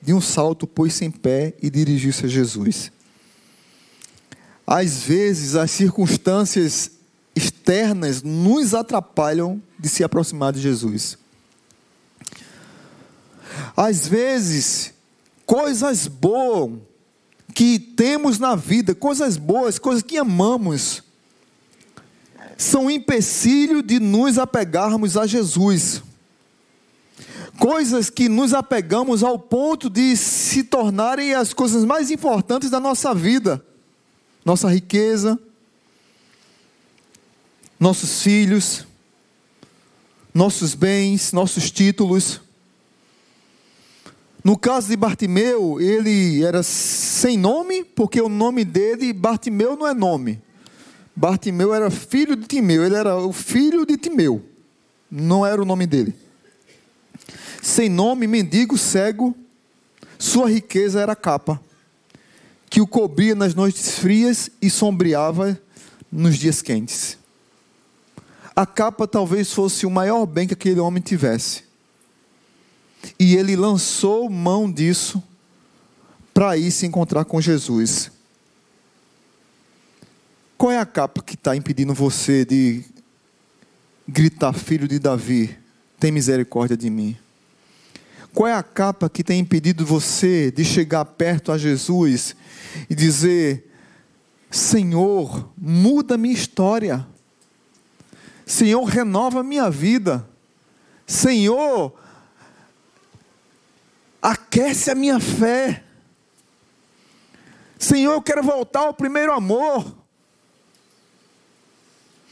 de 0.00 0.12
um 0.12 0.20
salto 0.20 0.66
pôs-se 0.66 1.04
em 1.04 1.10
pé 1.10 1.54
e 1.62 1.70
dirigiu-se 1.70 2.26
a 2.26 2.28
Jesus. 2.28 2.92
Às 4.66 5.02
vezes, 5.02 5.54
as 5.54 5.70
circunstâncias 5.70 6.90
externas 7.36 8.22
nos 8.22 8.74
atrapalham 8.74 9.62
de 9.78 9.88
se 9.88 10.04
aproximar 10.04 10.52
de 10.52 10.60
Jesus. 10.60 11.18
Às 13.76 14.06
vezes, 14.06 14.94
coisas 15.44 16.06
boas 16.06 16.72
que 17.54 17.78
temos 17.78 18.38
na 18.38 18.56
vida, 18.56 18.94
coisas 18.94 19.36
boas, 19.36 19.78
coisas 19.78 20.02
que 20.02 20.16
amamos, 20.16 21.02
são 22.56 22.90
empecilho 22.90 23.82
de 23.82 23.98
nos 23.98 24.38
apegarmos 24.38 25.16
a 25.16 25.26
Jesus. 25.26 26.02
Coisas 27.58 28.10
que 28.10 28.28
nos 28.28 28.52
apegamos 28.52 29.22
ao 29.22 29.38
ponto 29.38 29.88
de 29.88 30.16
se 30.16 30.64
tornarem 30.64 31.34
as 31.34 31.52
coisas 31.52 31.84
mais 31.84 32.10
importantes 32.10 32.70
da 32.70 32.80
nossa 32.80 33.14
vida. 33.14 33.64
Nossa 34.44 34.68
riqueza, 34.68 35.38
nossos 37.78 38.22
filhos, 38.22 38.86
nossos 40.34 40.74
bens, 40.74 41.32
nossos 41.32 41.70
títulos. 41.70 42.43
No 44.44 44.58
caso 44.58 44.88
de 44.88 44.96
Bartimeu, 44.96 45.80
ele 45.80 46.44
era 46.44 46.62
sem 46.62 47.38
nome, 47.38 47.82
porque 47.82 48.20
o 48.20 48.28
nome 48.28 48.62
dele, 48.62 49.10
Bartimeu, 49.10 49.74
não 49.74 49.86
é 49.86 49.94
nome. 49.94 50.38
Bartimeu 51.16 51.72
era 51.72 51.90
filho 51.90 52.36
de 52.36 52.46
Timeu, 52.46 52.84
ele 52.84 52.94
era 52.94 53.16
o 53.16 53.32
filho 53.32 53.86
de 53.86 53.96
Timeu, 53.96 54.44
não 55.10 55.46
era 55.46 55.62
o 55.62 55.64
nome 55.64 55.86
dele. 55.86 56.14
Sem 57.62 57.88
nome, 57.88 58.26
mendigo, 58.26 58.76
cego, 58.76 59.34
sua 60.18 60.50
riqueza 60.50 61.00
era 61.00 61.16
capa, 61.16 61.58
que 62.68 62.82
o 62.82 62.86
cobria 62.86 63.34
nas 63.34 63.54
noites 63.54 63.98
frias 63.98 64.50
e 64.60 64.68
sombreava 64.68 65.58
nos 66.12 66.36
dias 66.36 66.60
quentes. 66.60 67.16
A 68.54 68.66
capa 68.66 69.08
talvez 69.08 69.50
fosse 69.52 69.86
o 69.86 69.90
maior 69.90 70.26
bem 70.26 70.46
que 70.46 70.54
aquele 70.54 70.80
homem 70.80 71.02
tivesse. 71.02 71.64
E 73.18 73.36
ele 73.36 73.56
lançou 73.56 74.28
mão 74.28 74.70
disso 74.70 75.22
para 76.32 76.56
ir 76.56 76.70
se 76.70 76.86
encontrar 76.86 77.24
com 77.24 77.40
Jesus. 77.40 78.10
Qual 80.56 80.72
é 80.72 80.78
a 80.78 80.86
capa 80.86 81.22
que 81.22 81.34
está 81.34 81.54
impedindo 81.54 81.94
você 81.94 82.44
de 82.44 82.84
gritar, 84.08 84.52
filho 84.52 84.88
de 84.88 84.98
Davi, 84.98 85.56
tem 85.98 86.10
misericórdia 86.10 86.76
de 86.76 86.90
mim? 86.90 87.16
Qual 88.32 88.48
é 88.48 88.52
a 88.52 88.62
capa 88.62 89.08
que 89.08 89.22
tem 89.22 89.40
impedido 89.40 89.86
você 89.86 90.50
de 90.50 90.64
chegar 90.64 91.04
perto 91.04 91.52
a 91.52 91.58
Jesus 91.58 92.34
e 92.90 92.94
dizer: 92.94 93.70
Senhor, 94.50 95.50
muda 95.56 96.16
minha 96.16 96.34
história. 96.34 97.06
Senhor, 98.44 98.84
renova 98.84 99.42
minha 99.42 99.70
vida. 99.70 100.28
Senhor, 101.06 101.94
aquece 104.24 104.90
a 104.90 104.94
minha 104.94 105.20
fé. 105.20 105.84
Senhor, 107.78 108.14
eu 108.14 108.22
quero 108.22 108.42
voltar 108.42 108.80
ao 108.80 108.94
primeiro 108.94 109.30
amor. 109.30 109.94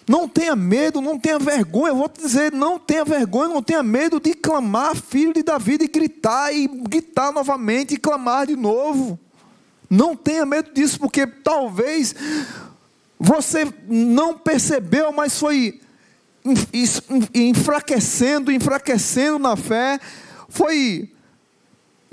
Não 0.09 0.27
tenha 0.27 0.57
medo, 0.57 1.03
não 1.03 1.19
tenha 1.19 1.39
vergonha. 1.39 1.89
Eu 1.89 1.97
vou 1.97 2.09
te 2.09 2.23
dizer, 2.23 2.51
não 2.51 2.79
tenha 2.79 3.05
vergonha, 3.05 3.49
não 3.53 3.63
tenha 3.63 3.83
medo 3.83 4.19
de 4.19 4.33
clamar, 4.33 4.97
filho 4.97 5.35
de 5.35 5.43
Davi, 5.43 5.77
de 5.77 5.87
gritar 5.87 6.51
e 6.51 6.67
gritar 6.67 7.31
novamente 7.31 7.95
e 7.95 7.99
clamar 7.99 8.47
de 8.47 8.57
novo. 8.57 9.21
Não 9.91 10.17
tenha 10.17 10.47
medo 10.47 10.73
disso, 10.73 10.99
porque 10.99 11.27
talvez 11.27 12.15
você 13.21 13.71
não 13.87 14.39
percebeu, 14.39 15.13
mas 15.13 15.39
foi 15.39 15.79
enfraquecendo, 17.35 18.51
enfraquecendo 18.51 19.39
na 19.39 19.57
fé, 19.57 20.01
foi 20.49 21.13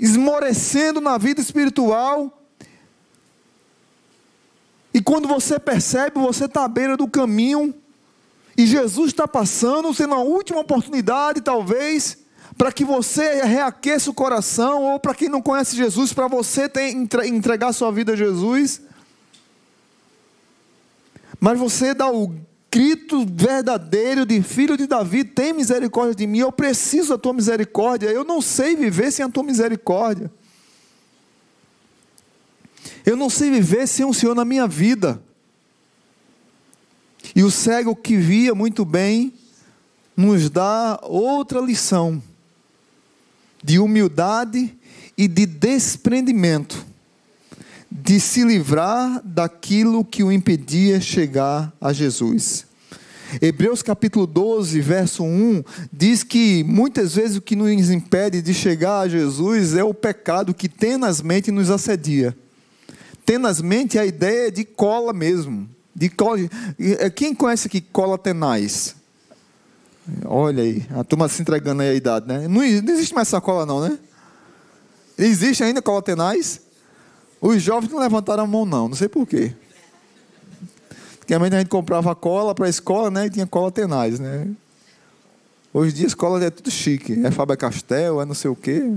esmorecendo 0.00 1.00
na 1.00 1.18
vida 1.18 1.42
espiritual. 1.42 2.42
E 4.92 5.02
quando 5.02 5.28
você 5.28 5.60
percebe, 5.60 6.18
você 6.18 6.46
está 6.46 6.64
à 6.64 6.68
beira 6.68 6.96
do 6.96 7.06
caminho, 7.06 7.74
e 8.56 8.66
Jesus 8.66 9.10
está 9.10 9.28
passando, 9.28 9.94
sendo 9.94 10.14
a 10.14 10.18
última 10.18 10.60
oportunidade, 10.60 11.40
talvez, 11.40 12.18
para 12.58 12.72
que 12.72 12.84
você 12.84 13.42
reaqueça 13.42 14.10
o 14.10 14.14
coração, 14.14 14.82
ou 14.84 14.98
para 14.98 15.14
quem 15.14 15.28
não 15.28 15.40
conhece 15.40 15.76
Jesus, 15.76 16.12
para 16.12 16.26
você 16.26 16.68
ter, 16.68 16.90
entregar 17.26 17.72
sua 17.72 17.92
vida 17.92 18.12
a 18.12 18.16
Jesus. 18.16 18.82
Mas 21.38 21.58
você 21.58 21.94
dá 21.94 22.10
o 22.10 22.34
grito 22.70 23.26
verdadeiro 23.26 24.24
de 24.24 24.40
filho 24.42 24.76
de 24.76 24.86
Davi, 24.86 25.24
tem 25.24 25.52
misericórdia 25.52 26.14
de 26.14 26.26
mim, 26.26 26.38
eu 26.38 26.52
preciso 26.52 27.10
da 27.10 27.18
tua 27.18 27.32
misericórdia, 27.32 28.08
eu 28.08 28.24
não 28.24 28.40
sei 28.40 28.76
viver 28.76 29.10
sem 29.10 29.24
a 29.24 29.28
tua 29.28 29.42
misericórdia. 29.42 30.30
Eu 33.04 33.16
não 33.16 33.30
sei 33.30 33.50
viver 33.50 33.86
sem 33.88 34.04
o 34.04 34.14
Senhor 34.14 34.34
na 34.34 34.44
minha 34.44 34.66
vida. 34.66 35.20
E 37.34 37.42
o 37.42 37.50
cego 37.50 37.94
que 37.94 38.16
via 38.16 38.54
muito 38.54 38.84
bem 38.84 39.32
nos 40.16 40.50
dá 40.50 40.98
outra 41.02 41.60
lição 41.60 42.22
de 43.62 43.78
humildade 43.78 44.76
e 45.16 45.28
de 45.28 45.46
desprendimento, 45.46 46.86
de 47.90 48.20
se 48.20 48.44
livrar 48.44 49.20
daquilo 49.24 50.04
que 50.04 50.22
o 50.22 50.30
impedia 50.30 51.00
chegar 51.00 51.72
a 51.80 51.92
Jesus. 51.92 52.66
Hebreus 53.40 53.82
capítulo 53.82 54.26
12, 54.26 54.80
verso 54.80 55.22
1, 55.22 55.62
diz 55.92 56.22
que 56.22 56.64
muitas 56.64 57.14
vezes 57.14 57.36
o 57.36 57.40
que 57.40 57.54
nos 57.54 57.90
impede 57.90 58.42
de 58.42 58.54
chegar 58.54 59.00
a 59.00 59.08
Jesus 59.08 59.74
é 59.74 59.84
o 59.84 59.94
pecado 59.94 60.54
que 60.54 60.68
tenazmente 60.68 61.50
nos 61.50 61.70
assedia. 61.70 62.36
Tenazmente 63.24 63.98
é 63.98 64.00
a 64.00 64.06
ideia 64.06 64.50
de 64.50 64.64
cola 64.64 65.12
mesmo. 65.12 65.68
De 65.94 66.08
cola. 66.08 66.38
É, 66.78 67.10
quem 67.10 67.34
conhece 67.34 67.68
aqui 67.68 67.80
cola 67.80 68.18
tenaz? 68.18 68.96
Olha 70.24 70.64
aí, 70.64 70.84
a 70.96 71.04
turma 71.04 71.28
se 71.28 71.40
entregando 71.40 71.82
aí 71.82 71.90
a 71.90 71.94
idade, 71.94 72.26
né? 72.26 72.48
Não, 72.48 72.64
existe 72.64 73.14
mais 73.14 73.28
essa 73.28 73.40
cola, 73.40 73.64
não, 73.64 73.80
né? 73.80 73.98
Existe 75.16 75.62
ainda 75.62 75.80
cola 75.80 76.02
tenaz? 76.02 76.60
Os 77.40 77.62
jovens 77.62 77.90
não 77.90 77.98
levantaram 77.98 78.44
a 78.44 78.46
mão, 78.46 78.66
não, 78.66 78.88
não 78.88 78.96
sei 78.96 79.08
porquê. 79.08 79.52
Antigamente 81.22 81.54
a 81.54 81.58
gente 81.58 81.68
comprava 81.68 82.14
cola 82.14 82.54
para 82.54 82.66
a 82.66 82.68
escola, 82.68 83.10
né? 83.10 83.26
E 83.26 83.30
tinha 83.30 83.46
cola 83.46 83.70
tenaz, 83.70 84.18
né? 84.18 84.48
Hoje 85.72 85.92
em 85.92 85.94
dia 85.94 86.06
a 86.06 86.08
escola 86.08 86.44
é 86.44 86.50
tudo 86.50 86.70
chique. 86.70 87.24
É 87.24 87.30
Faber 87.30 87.56
Castell, 87.56 88.20
é 88.20 88.24
não 88.24 88.34
sei 88.34 88.50
o 88.50 88.56
quê. 88.56 88.92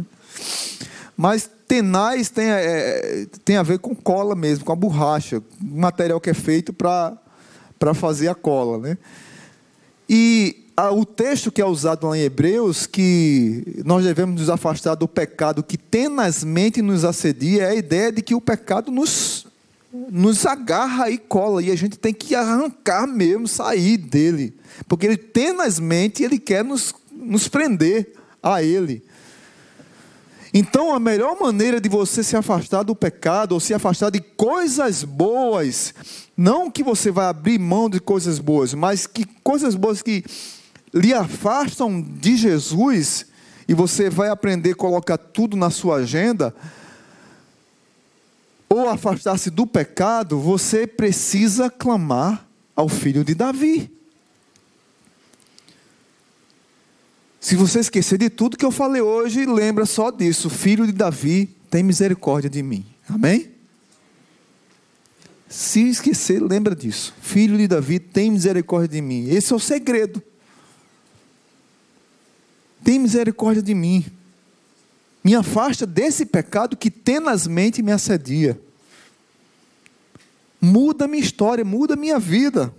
Mas 1.15 1.49
tenaz 1.67 2.29
tem, 2.29 2.49
é, 2.49 3.27
tem 3.45 3.58
a 3.58 3.63
ver 3.63 3.79
com 3.79 3.95
cola 3.95 4.36
mesmo, 4.36 4.65
com 4.65 4.71
a 4.71 4.75
borracha, 4.75 5.41
material 5.62 6.19
que 6.19 6.32
é 6.32 6.34
feito 6.34 6.73
para 6.73 7.17
fazer 7.93 8.27
a 8.27 8.36
cola. 8.36 8.79
Né? 8.79 8.97
E 10.10 10.62
o 10.75 11.05
texto 11.05 11.51
que 11.51 11.62
é 11.62 11.65
usado 11.65 12.07
lá 12.07 12.17
em 12.17 12.21
Hebreus, 12.21 12.88
que 12.88 13.81
nós 13.86 14.03
devemos 14.03 14.39
nos 14.39 14.49
afastar 14.49 14.95
do 14.95 15.07
pecado 15.07 15.62
que 15.62 15.77
tenazmente 15.77 16.81
nos 16.81 17.05
assedia, 17.05 17.63
é 17.63 17.69
a 17.69 17.75
ideia 17.75 18.12
de 18.12 18.21
que 18.21 18.33
o 18.33 18.41
pecado 18.41 18.91
nos, 18.91 19.45
nos 20.09 20.45
agarra 20.45 21.12
e 21.12 21.17
cola, 21.17 21.62
e 21.62 21.69
a 21.69 21.75
gente 21.75 21.97
tem 21.97 22.13
que 22.13 22.33
arrancar 22.33 23.05
mesmo, 23.05 23.47
sair 23.47 23.97
dele, 23.97 24.53
porque 24.88 25.05
ele 25.05 25.17
tenazmente 25.17 26.23
ele 26.23 26.39
quer 26.39 26.63
nos, 26.63 26.93
nos 27.12 27.47
prender 27.47 28.13
a 28.41 28.63
ele. 28.63 29.03
Então, 30.55 30.93
a 30.93 30.99
melhor 30.99 31.39
maneira 31.39 31.81
de 31.81 31.89
você 31.89 32.23
se 32.23 32.36
afastar 32.36 32.83
do 32.83 32.95
pecado 32.95 33.53
ou 33.53 33.59
se 33.59 33.73
afastar 33.73 34.12
de 34.12 34.19
coisas 34.19 35.03
boas, 35.03 35.95
não 36.38 36.69
que 36.69 36.83
você 36.83 37.09
vai 37.09 37.25
abrir 37.25 37.59
mão 37.59 37.89
de 37.89 37.99
coisas 37.99 38.38
boas, 38.38 38.73
mas 38.73 39.07
que 39.07 39.25
coisas 39.43 39.73
boas 39.73 40.03
que 40.03 40.23
lhe 40.93 41.13
afastam 41.13 42.01
de 42.01 42.38
Jesus 42.38 43.25
e 43.67 43.73
você 43.73 44.10
vai 44.10 44.29
aprender 44.29 44.71
a 44.71 44.75
colocar 44.75 45.17
tudo 45.17 45.56
na 45.56 45.69
sua 45.69 45.97
agenda, 45.97 46.53
ou 48.69 48.89
afastar-se 48.89 49.49
do 49.49 49.65
pecado, 49.65 50.39
você 50.39 50.86
precisa 50.88 51.69
clamar 51.69 52.47
ao 52.75 52.89
filho 52.89 53.23
de 53.23 53.36
Davi. 53.36 53.91
Se 57.39 57.56
você 57.56 57.79
esquecer 57.79 58.17
de 58.17 58.29
tudo 58.29 58.58
que 58.58 58.65
eu 58.65 58.71
falei 58.71 59.01
hoje, 59.01 59.45
lembra 59.45 59.86
só 59.86 60.10
disso. 60.10 60.49
Filho 60.49 60.86
de 60.86 60.93
Davi, 60.93 61.56
tem 61.69 61.84
misericórdia 61.84 62.49
de 62.49 62.63
mim. 62.63 62.86
Amém? 63.08 63.51
Se 65.47 65.88
esquecer, 65.88 66.41
lembra 66.41 66.75
disso. 66.75 67.13
Filho 67.21 67.58
de 67.58 67.67
Davi, 67.67 67.99
tem 67.99 68.32
misericórdia 68.32 68.88
de 68.88 69.01
mim. 69.01 69.29
Esse 69.29 69.53
é 69.53 69.56
o 69.56 69.60
segredo. 69.60 70.23
Tem 72.84 73.00
misericórdia 73.00 73.62
de 73.62 73.74
mim. 73.74 74.06
Me 75.24 75.36
afasta 75.36 75.86
desse 75.86 76.26
pecado 76.26 76.76
que 76.76 76.91
tenazmente 76.91 77.82
me 77.82 77.91
assedia. 77.91 78.60
Muda 80.60 81.08
minha 81.08 81.24
história, 81.24 81.63
muda 81.63 81.96
minha 81.96 82.19
vida. 82.19 82.74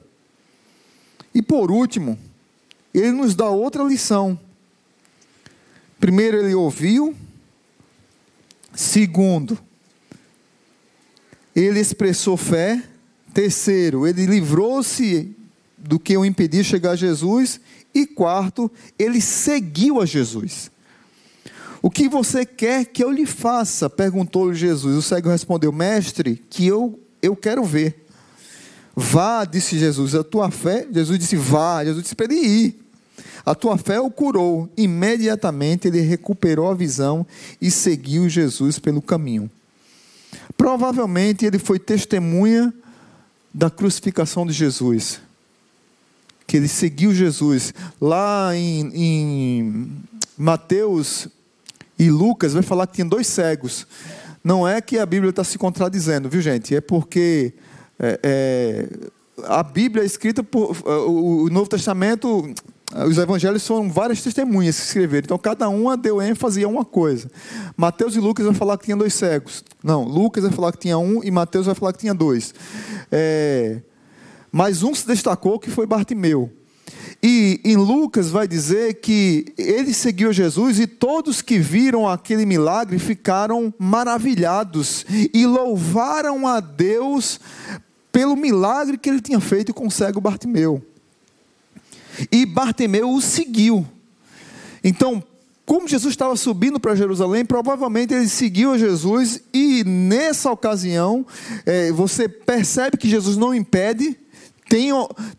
E 1.35 1.40
por 1.40 1.71
último, 1.71 2.19
ele 2.93 3.12
nos 3.12 3.35
dá 3.35 3.49
outra 3.49 3.83
lição. 3.83 4.38
Primeiro, 5.99 6.37
ele 6.38 6.55
ouviu. 6.55 7.17
Segundo, 8.75 9.59
ele 11.57 11.81
expressou 11.81 12.37
fé. 12.37 12.83
Terceiro, 13.33 14.07
ele 14.07 14.27
livrou-se 14.27 15.35
do 15.88 15.99
que 15.99 16.16
o 16.16 16.25
impedia 16.25 16.64
chegar 16.64 16.92
a 16.92 16.97
Jesus. 16.97 17.61
E 17.94 18.07
quarto, 18.07 18.70
ele 18.99 19.20
seguiu 19.20 20.01
a 20.01 20.07
Jesus. 20.07 20.70
O 21.81 21.90
que 21.90 22.09
você 22.09 22.47
quer 22.47 22.87
que 22.87 23.05
eu 23.05 23.11
lhe 23.11 23.27
faça? 23.27 23.90
perguntou-lhe 23.90 24.55
Jesus. 24.55 24.97
O 24.97 25.03
cego 25.03 25.29
respondeu: 25.29 25.70
Mestre, 25.70 26.42
que 26.49 26.66
eu, 26.66 26.99
eu 27.23 27.37
quero 27.37 27.62
ver. 27.62 28.07
Vá, 28.97 29.44
disse 29.44 29.79
Jesus, 29.79 30.14
a 30.14 30.25
tua 30.25 30.51
fé. 30.51 30.87
Jesus 30.90 31.18
disse: 31.18 31.37
Vá. 31.37 31.85
Jesus 31.85 32.03
disse 32.03 32.14
para 32.14 32.33
ir. 32.33 32.81
A 33.44 33.55
tua 33.55 33.77
fé 33.77 34.01
o 34.01 34.11
curou. 34.11 34.68
Imediatamente 34.77 35.88
ele 35.88 36.01
recuperou 36.01 36.70
a 36.70 36.75
visão 36.75 37.27
e 37.61 37.70
seguiu 37.70 38.29
Jesus 38.29 38.79
pelo 38.79 39.03
caminho. 39.03 39.51
Provavelmente 40.57 41.44
ele 41.44 41.59
foi 41.59 41.79
testemunha 41.79 42.73
da 43.53 43.68
crucificação 43.68 44.47
de 44.47 44.53
Jesus. 44.53 45.20
Que 46.46 46.57
ele 46.57 46.68
seguiu 46.68 47.12
Jesus. 47.12 47.72
Lá 48.00 48.54
em, 48.54 48.90
em 48.94 49.92
Mateus 50.37 51.28
e 51.98 52.11
Lucas 52.11 52.52
vai 52.52 52.62
falar 52.62 52.87
que 52.87 52.94
tinha 52.94 53.04
dois 53.04 53.26
cegos. 53.26 53.87
Não 54.42 54.66
é 54.66 54.80
que 54.80 54.98
a 54.98 55.07
Bíblia 55.07 55.30
está 55.30 55.42
se 55.42 55.57
contradizendo, 55.57 56.28
viu 56.28 56.42
gente? 56.42 56.74
É 56.74 56.80
porque 56.80 57.54
é, 57.98 58.20
é, 58.22 58.88
a 59.44 59.62
Bíblia 59.62 60.02
é 60.02 60.07
escrita 60.07 60.42
por. 60.42 60.76
O 60.87 61.48
Novo 61.48 61.68
Testamento 61.68 62.54
os 62.94 63.18
evangelhos 63.18 63.66
foram 63.66 63.90
várias 63.90 64.22
testemunhas 64.22 64.78
que 64.78 64.87
escreveram. 64.87 65.24
Então, 65.24 65.38
cada 65.38 65.68
uma 65.68 65.96
deu 65.96 66.22
ênfase 66.22 66.62
a 66.62 66.68
uma 66.68 66.85
coisa. 66.85 67.28
Mateus 67.76 68.14
e 68.14 68.20
Lucas 68.20 68.46
vai 68.46 68.54
falar 68.54 68.78
que 68.78 68.85
tinha 68.85 68.96
dois 68.96 69.14
cegos. 69.14 69.64
Não, 69.83 70.04
Lucas 70.04 70.44
vai 70.44 70.52
falar 70.52 70.70
que 70.70 70.78
tinha 70.78 70.96
um 70.96 71.22
e 71.24 71.30
Mateus 71.30 71.66
vai 71.66 71.74
falar 71.74 71.92
que 71.92 71.98
tinha 71.98 72.14
dois. 72.14 72.54
É, 73.11 73.80
mas 74.55 74.85
um 74.85 74.95
se 74.95 75.05
destacou 75.05 75.59
que 75.59 75.69
foi 75.69 75.85
Bartimeu. 75.85 76.49
E 77.21 77.61
em 77.64 77.77
Lucas 77.77 78.31
vai 78.31 78.47
dizer 78.47 79.01
que 79.01 79.53
ele 79.59 79.93
seguiu 79.93 80.33
Jesus 80.33 80.79
e 80.79 80.87
todos 80.87 81.43
que 81.43 81.59
viram 81.59 82.09
aquele 82.09 82.47
milagre 82.47 83.01
ficaram 83.01 83.75
maravilhados 83.77 85.05
e 85.11 85.45
louvaram 85.45 86.47
a 86.47 86.61
Deus 86.61 87.40
pelo 88.12 88.37
milagre 88.37 88.97
que 88.97 89.11
ele 89.11 89.21
tinha 89.21 89.40
feito 89.40 89.75
com 89.75 89.88
o 89.88 89.90
cego 89.90 90.21
Bartimeu. 90.21 90.81
E 92.31 92.47
Bartimeu 92.47 93.11
o 93.11 93.21
seguiu. 93.21 93.85
Então, 94.85 95.21
como 95.67 95.88
Jesus 95.88 96.12
estava 96.12 96.37
subindo 96.37 96.79
para 96.79 96.95
Jerusalém, 96.95 97.45
provavelmente 97.45 98.14
ele 98.14 98.29
seguiu 98.29 98.71
a 98.71 98.79
Jesus, 98.79 99.43
e 99.53 99.83
nessa 99.83 100.49
ocasião, 100.53 101.27
é, 101.67 101.90
você 101.90 102.29
percebe 102.29 102.97
que 102.97 103.09
Jesus 103.09 103.37
não 103.37 103.53
impede. 103.53 104.17
Tem, 104.74 104.90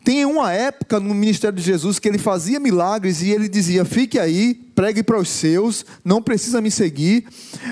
tem 0.01 0.25
uma 0.25 0.53
época 0.53 0.97
no 0.97 1.13
ministério 1.13 1.57
de 1.57 1.61
Jesus 1.61 1.99
que 1.99 2.07
ele 2.07 2.17
fazia 2.17 2.57
milagres 2.57 3.21
e 3.21 3.31
ele 3.31 3.49
dizia: 3.49 3.83
fique 3.83 4.17
aí, 4.17 4.53
pregue 4.53 5.03
para 5.03 5.19
os 5.19 5.27
seus, 5.27 5.85
não 6.05 6.21
precisa 6.21 6.61
me 6.61 6.71
seguir. 6.71 7.25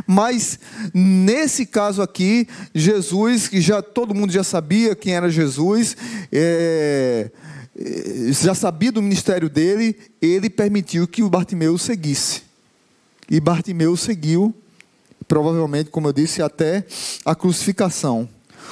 Mas 0.05 0.59
nesse 0.93 1.65
caso 1.65 2.01
aqui, 2.01 2.49
Jesus, 2.75 3.47
que 3.47 3.61
já 3.61 3.81
todo 3.81 4.13
mundo 4.13 4.33
já 4.33 4.43
sabia 4.43 4.93
quem 4.93 5.15
era 5.15 5.29
Jesus, 5.29 5.95
é, 6.33 7.31
eh, 7.79 8.33
já 8.33 8.53
sabia 8.53 8.91
do 8.91 9.01
ministério 9.01 9.49
dele, 9.49 9.95
ele 10.21 10.49
permitiu 10.49 11.07
que 11.07 11.23
o 11.23 11.29
Bartimeu 11.29 11.77
seguisse. 11.77 12.41
E 13.31 13.39
Bartimeu 13.39 13.95
seguiu, 13.95 14.53
provavelmente, 15.29 15.89
como 15.89 16.09
eu 16.09 16.13
disse, 16.13 16.41
até 16.41 16.85
a 17.23 17.33
crucificação. 17.33 18.27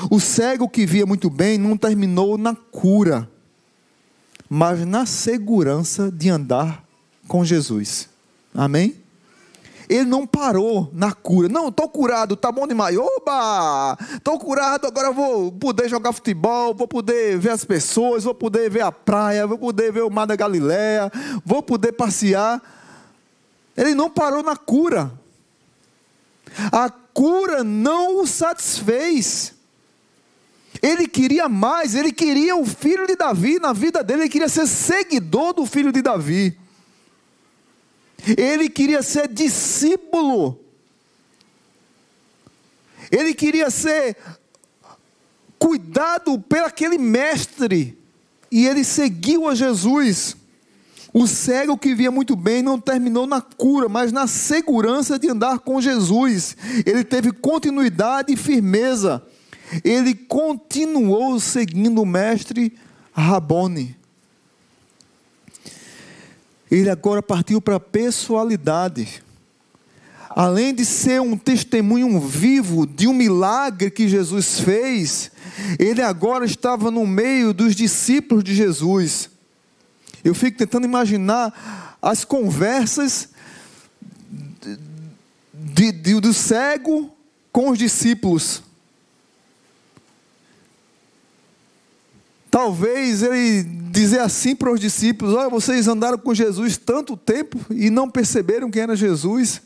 O 0.09 0.19
cego 0.19 0.69
que 0.69 0.85
via 0.85 1.05
muito 1.05 1.29
bem 1.29 1.57
não 1.57 1.77
terminou 1.77 2.37
na 2.37 2.55
cura, 2.55 3.29
mas 4.49 4.85
na 4.85 5.05
segurança 5.05 6.11
de 6.11 6.29
andar 6.29 6.83
com 7.27 7.45
Jesus. 7.45 8.09
Amém? 8.53 9.01
Ele 9.91 10.05
não 10.05 10.25
parou 10.25 10.89
na 10.93 11.11
cura. 11.11 11.49
Não, 11.49 11.67
estou 11.67 11.89
curado, 11.89 12.37
tá 12.37 12.49
bom 12.49 12.65
demais. 12.65 12.97
Oba! 12.97 13.97
Estou 14.13 14.39
curado, 14.39 14.87
agora 14.87 15.11
vou 15.11 15.51
poder 15.51 15.89
jogar 15.89 16.13
futebol, 16.13 16.73
vou 16.73 16.87
poder 16.87 17.37
ver 17.37 17.49
as 17.49 17.65
pessoas, 17.65 18.23
vou 18.23 18.33
poder 18.33 18.69
ver 18.69 18.83
a 18.83 18.91
praia, 18.91 19.45
vou 19.45 19.57
poder 19.57 19.91
ver 19.91 20.03
o 20.03 20.09
mar 20.09 20.25
da 20.25 20.35
Galileia, 20.37 21.11
vou 21.43 21.61
poder 21.61 21.91
passear. 21.91 22.61
Ele 23.75 23.93
não 23.93 24.09
parou 24.09 24.41
na 24.41 24.55
cura. 24.55 25.11
A 26.71 26.89
cura 26.89 27.61
não 27.61 28.21
o 28.21 28.27
satisfez. 28.27 29.53
Ele 30.81 31.07
queria 31.07 31.47
mais, 31.47 31.93
ele 31.93 32.11
queria 32.11 32.55
o 32.55 32.65
filho 32.65 33.05
de 33.05 33.15
Davi 33.15 33.59
na 33.59 33.71
vida 33.71 34.03
dele, 34.03 34.23
ele 34.23 34.29
queria 34.29 34.49
ser 34.49 34.65
seguidor 34.65 35.53
do 35.53 35.65
filho 35.65 35.91
de 35.91 36.01
Davi. 36.01 36.57
Ele 38.37 38.69
queria 38.69 39.01
ser 39.01 39.27
discípulo. 39.27 40.59
Ele 43.11 43.33
queria 43.33 43.69
ser 43.69 44.15
cuidado 45.59 46.39
pelo 46.39 46.65
aquele 46.65 46.97
mestre. 46.97 47.97
E 48.51 48.65
ele 48.65 48.83
seguiu 48.83 49.47
a 49.47 49.55
Jesus. 49.55 50.35
O 51.13 51.27
cego 51.27 51.77
que 51.77 51.93
via 51.93 52.09
muito 52.09 52.35
bem 52.35 52.61
não 52.61 52.79
terminou 52.79 53.27
na 53.27 53.41
cura, 53.41 53.89
mas 53.89 54.11
na 54.11 54.27
segurança 54.27 55.19
de 55.19 55.29
andar 55.29 55.59
com 55.59 55.81
Jesus. 55.81 56.55
Ele 56.85 57.03
teve 57.03 57.31
continuidade 57.31 58.33
e 58.33 58.37
firmeza. 58.37 59.21
Ele 59.83 60.13
continuou 60.13 61.39
seguindo 61.39 62.01
o 62.01 62.05
mestre 62.05 62.73
Rabone 63.13 64.01
ele 66.71 66.89
agora 66.89 67.21
partiu 67.21 67.59
para 67.59 67.75
a 67.75 67.79
pessoalidade. 67.81 69.21
Além 70.29 70.73
de 70.73 70.85
ser 70.85 71.19
um 71.19 71.37
testemunho 71.37 72.17
vivo 72.21 72.87
de 72.87 73.05
um 73.05 73.13
milagre 73.13 73.91
que 73.91 74.07
Jesus 74.07 74.61
fez, 74.61 75.29
ele 75.77 76.01
agora 76.01 76.45
estava 76.45 76.89
no 76.89 77.05
meio 77.05 77.53
dos 77.53 77.75
discípulos 77.75 78.41
de 78.41 78.55
Jesus. 78.55 79.29
Eu 80.23 80.33
fico 80.33 80.57
tentando 80.57 80.85
imaginar 80.85 81.97
as 82.01 82.23
conversas 82.23 83.27
de, 85.53 85.91
de, 85.91 86.21
do 86.21 86.33
cego 86.33 87.11
com 87.51 87.69
os 87.69 87.77
discípulos. 87.77 88.63
Talvez 92.51 93.23
ele 93.23 93.63
dizer 93.63 94.19
assim 94.19 94.53
para 94.53 94.69
os 94.69 94.77
discípulos: 94.77 95.33
Olha, 95.33 95.49
vocês 95.49 95.87
andaram 95.87 96.17
com 96.17 96.33
Jesus 96.33 96.75
tanto 96.75 97.15
tempo 97.15 97.57
e 97.69 97.89
não 97.89 98.09
perceberam 98.09 98.69
quem 98.69 98.81
era 98.81 98.93
Jesus. 98.93 99.61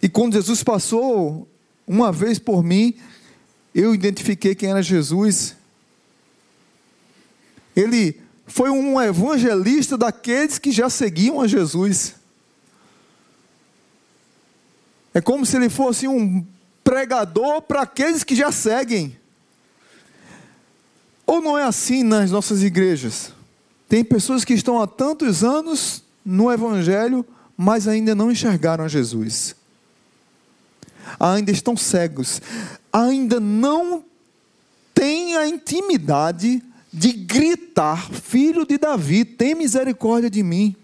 E 0.00 0.08
quando 0.08 0.32
Jesus 0.32 0.64
passou 0.64 1.46
uma 1.86 2.10
vez 2.10 2.38
por 2.38 2.64
mim, 2.64 2.94
eu 3.74 3.94
identifiquei 3.94 4.54
quem 4.54 4.70
era 4.70 4.82
Jesus. 4.82 5.54
Ele 7.76 8.18
foi 8.46 8.70
um 8.70 8.98
evangelista 8.98 9.98
daqueles 9.98 10.58
que 10.58 10.72
já 10.72 10.88
seguiam 10.88 11.38
a 11.38 11.46
Jesus. 11.46 12.14
É 15.12 15.20
como 15.20 15.44
se 15.44 15.56
ele 15.56 15.68
fosse 15.68 16.08
um 16.08 16.46
pregador 16.82 17.60
para 17.60 17.82
aqueles 17.82 18.24
que 18.24 18.34
já 18.34 18.50
seguem. 18.50 19.18
Ou 21.28 21.42
não 21.42 21.58
é 21.58 21.64
assim 21.64 22.02
nas 22.02 22.30
nossas 22.30 22.62
igrejas? 22.62 23.34
Tem 23.86 24.02
pessoas 24.02 24.46
que 24.46 24.54
estão 24.54 24.80
há 24.80 24.86
tantos 24.86 25.44
anos 25.44 26.02
no 26.24 26.50
Evangelho, 26.50 27.22
mas 27.54 27.86
ainda 27.86 28.14
não 28.14 28.32
enxergaram 28.32 28.82
a 28.82 28.88
Jesus. 28.88 29.54
Ainda 31.20 31.50
estão 31.50 31.76
cegos. 31.76 32.40
Ainda 32.90 33.38
não 33.38 34.02
têm 34.94 35.36
a 35.36 35.46
intimidade 35.46 36.62
de 36.90 37.12
gritar: 37.12 38.10
Filho 38.10 38.64
de 38.64 38.78
Davi, 38.78 39.26
tem 39.26 39.54
misericórdia 39.54 40.30
de 40.30 40.42
mim. 40.42 40.74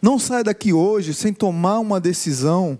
Não 0.00 0.18
saia 0.18 0.44
daqui 0.44 0.72
hoje 0.72 1.12
sem 1.12 1.34
tomar 1.34 1.80
uma 1.80 2.00
decisão 2.00 2.78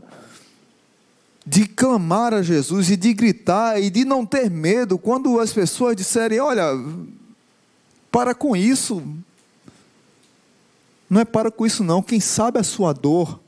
de 1.48 1.66
clamar 1.66 2.34
a 2.34 2.42
Jesus 2.42 2.90
e 2.90 2.96
de 2.96 3.14
gritar 3.14 3.80
e 3.80 3.88
de 3.88 4.04
não 4.04 4.26
ter 4.26 4.50
medo 4.50 4.98
quando 4.98 5.40
as 5.40 5.50
pessoas 5.50 5.96
disserem: 5.96 6.38
Olha, 6.40 6.66
para 8.12 8.34
com 8.34 8.54
isso. 8.54 9.02
Não 11.08 11.22
é 11.22 11.24
para 11.24 11.50
com 11.50 11.64
isso, 11.64 11.82
não. 11.82 12.02
Quem 12.02 12.20
sabe 12.20 12.58
a 12.58 12.62
sua 12.62 12.92
dor 12.92 13.40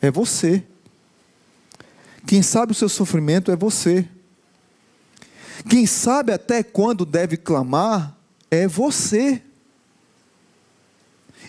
é 0.00 0.12
você. 0.12 0.62
Quem 2.24 2.40
sabe 2.40 2.70
o 2.70 2.74
seu 2.74 2.88
sofrimento 2.88 3.50
é 3.50 3.56
você. 3.56 4.06
Quem 5.68 5.86
sabe 5.86 6.32
até 6.32 6.62
quando 6.62 7.04
deve 7.04 7.36
clamar 7.36 8.16
é 8.48 8.68
você. 8.68 9.42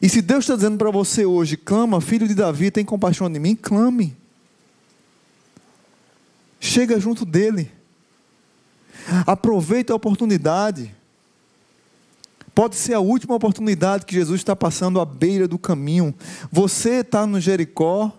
E 0.02 0.10
se 0.10 0.20
Deus 0.20 0.45
está 0.45 0.56
dizendo 0.56 0.80
para 0.80 0.89
você 0.89 1.28
hoje, 1.28 1.56
clama, 1.56 2.02
filho 2.02 2.28
de 2.28 2.34
Davi, 2.34 2.72
tem 2.72 2.84
compaixão 2.84 3.32
de 3.32 3.38
mim, 3.38 3.56
clame. 3.56 4.20
Chega 6.64 6.99
junto 6.99 7.26
dele. 7.26 7.72
Aproveita 9.26 9.91
a 9.91 9.95
oportunidade. 9.95 10.95
Pode 12.53 12.76
ser 12.76 12.93
a 12.93 12.99
última 12.99 13.34
oportunidade 13.34 14.05
que 14.05 14.14
Jesus 14.14 14.41
está 14.41 14.55
passando 14.55 15.01
à 15.01 15.05
beira 15.05 15.47
do 15.47 15.57
caminho. 15.57 16.14
Você 16.51 16.99
está 16.99 17.26
no 17.26 17.41
Jericó, 17.41 18.12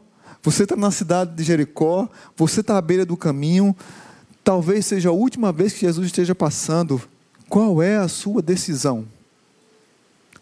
você 0.43 0.65
está 0.65 0.75
na 0.75 0.91
cidade 0.91 1.37
de 1.37 1.45
Jericó, 1.45 2.09
você 2.37 2.61
está 2.61 2.77
à 2.77 2.83
beira 2.83 3.07
do 3.07 3.17
caminho. 3.17 3.77
Talvez 4.43 4.87
seja 4.87 5.11
a 5.11 5.13
última 5.13 5.53
vez 5.53 5.73
que 5.73 5.87
Jesus 5.87 6.07
esteja 6.07 6.35
passando. 6.35 7.01
Qual 7.49 7.81
é 7.81 7.97
a 7.97 8.09
sua 8.09 8.43
decisão? 8.43 9.07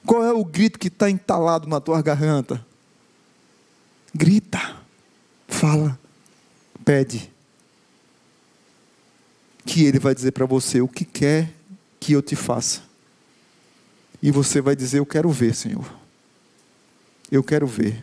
Qual 0.07 0.25
é 0.25 0.33
o 0.33 0.43
grito 0.43 0.79
que 0.79 0.89
está 0.89 1.11
entalado 1.11 1.69
na 1.69 1.81
tua 1.81 2.01
garganta? 2.01 2.65
Grita, 4.15 4.77
fala, 5.47 5.99
pede. 6.83 7.31
Que 9.65 9.85
Ele 9.85 9.99
vai 9.99 10.15
dizer 10.15 10.33
para 10.33 10.47
você 10.47 10.81
o 10.81 10.89
que 10.89 11.05
quer 11.05 11.53
que 11.99 12.13
eu 12.13 12.23
te 12.23 12.35
faça. 12.35 12.83
E 14.23 14.31
você 14.31 14.61
vai 14.61 14.75
dizer: 14.75 14.99
Eu 14.99 15.07
quero 15.07 15.31
ver, 15.31 15.55
Senhor. 15.55 15.91
Eu 17.31 17.43
quero 17.43 17.67
ver. 17.67 18.03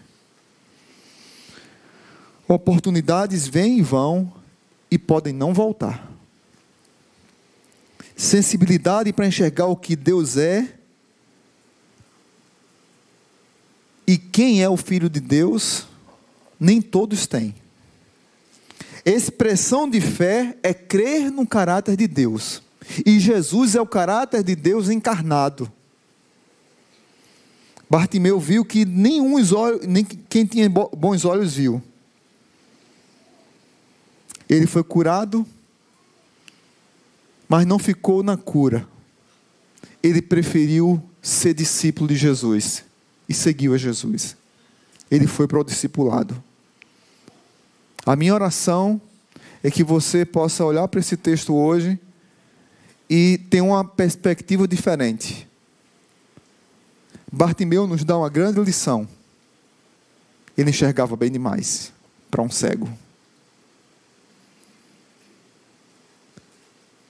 Oportunidades 2.47 3.47
vêm 3.47 3.79
e 3.79 3.81
vão 3.81 4.31
e 4.89 4.97
podem 4.97 5.33
não 5.33 5.53
voltar. 5.53 6.09
Sensibilidade 8.15 9.11
para 9.11 9.27
enxergar 9.27 9.67
o 9.67 9.75
que 9.75 9.95
Deus 9.95 10.37
é 10.37 10.77
e 14.07 14.17
quem 14.17 14.63
é 14.63 14.69
o 14.69 14.77
Filho 14.77 15.09
de 15.09 15.19
Deus, 15.19 15.85
nem 16.57 16.81
todos 16.81 17.27
têm. 17.27 17.53
Expressão 19.09 19.89
de 19.89 20.01
fé 20.01 20.57
é 20.61 20.73
crer 20.73 21.31
no 21.31 21.47
caráter 21.47 21.95
de 21.95 22.09
Deus. 22.09 22.61
E 23.05 23.21
Jesus 23.21 23.73
é 23.73 23.79
o 23.79 23.87
caráter 23.87 24.43
de 24.43 24.53
Deus 24.53 24.89
encarnado. 24.89 25.71
Bartimeu 27.89 28.37
viu 28.37 28.65
que 28.65 28.83
nenhum 28.83 29.35
nem 29.87 30.03
quem 30.03 30.45
tinha 30.45 30.69
bons 30.69 31.23
olhos 31.23 31.53
viu. 31.53 31.81
Ele 34.49 34.67
foi 34.67 34.83
curado, 34.83 35.47
mas 37.47 37.65
não 37.65 37.79
ficou 37.79 38.21
na 38.21 38.35
cura. 38.35 38.85
Ele 40.03 40.21
preferiu 40.21 41.01
ser 41.21 41.53
discípulo 41.53 42.09
de 42.09 42.17
Jesus 42.17 42.83
e 43.29 43.33
seguiu 43.33 43.73
a 43.73 43.77
Jesus. 43.77 44.35
Ele 45.09 45.27
foi 45.27 45.47
para 45.47 45.61
o 45.61 45.63
discipulado. 45.63 46.43
A 48.07 48.15
minha 48.15 48.33
oração 48.33 49.01
é 49.61 49.69
que 49.69 49.83
você 49.83 50.23
possa 50.23 50.63
olhar 50.63 50.87
para 50.87 51.01
esse 51.01 51.17
texto 51.17 51.53
hoje 51.53 51.99
e 53.09 53.37
ter 53.49 53.59
uma 53.59 53.83
perspectiva 53.83 54.65
diferente. 54.65 55.45
Bartimeu 57.29 57.85
nos 57.85 58.05
dá 58.05 58.17
uma 58.17 58.29
grande 58.29 58.61
lição. 58.61 59.05
Ele 60.57 60.69
enxergava 60.69 61.17
bem 61.17 61.29
demais 61.29 61.91
para 62.31 62.41
um 62.41 62.49
cego. 62.49 62.89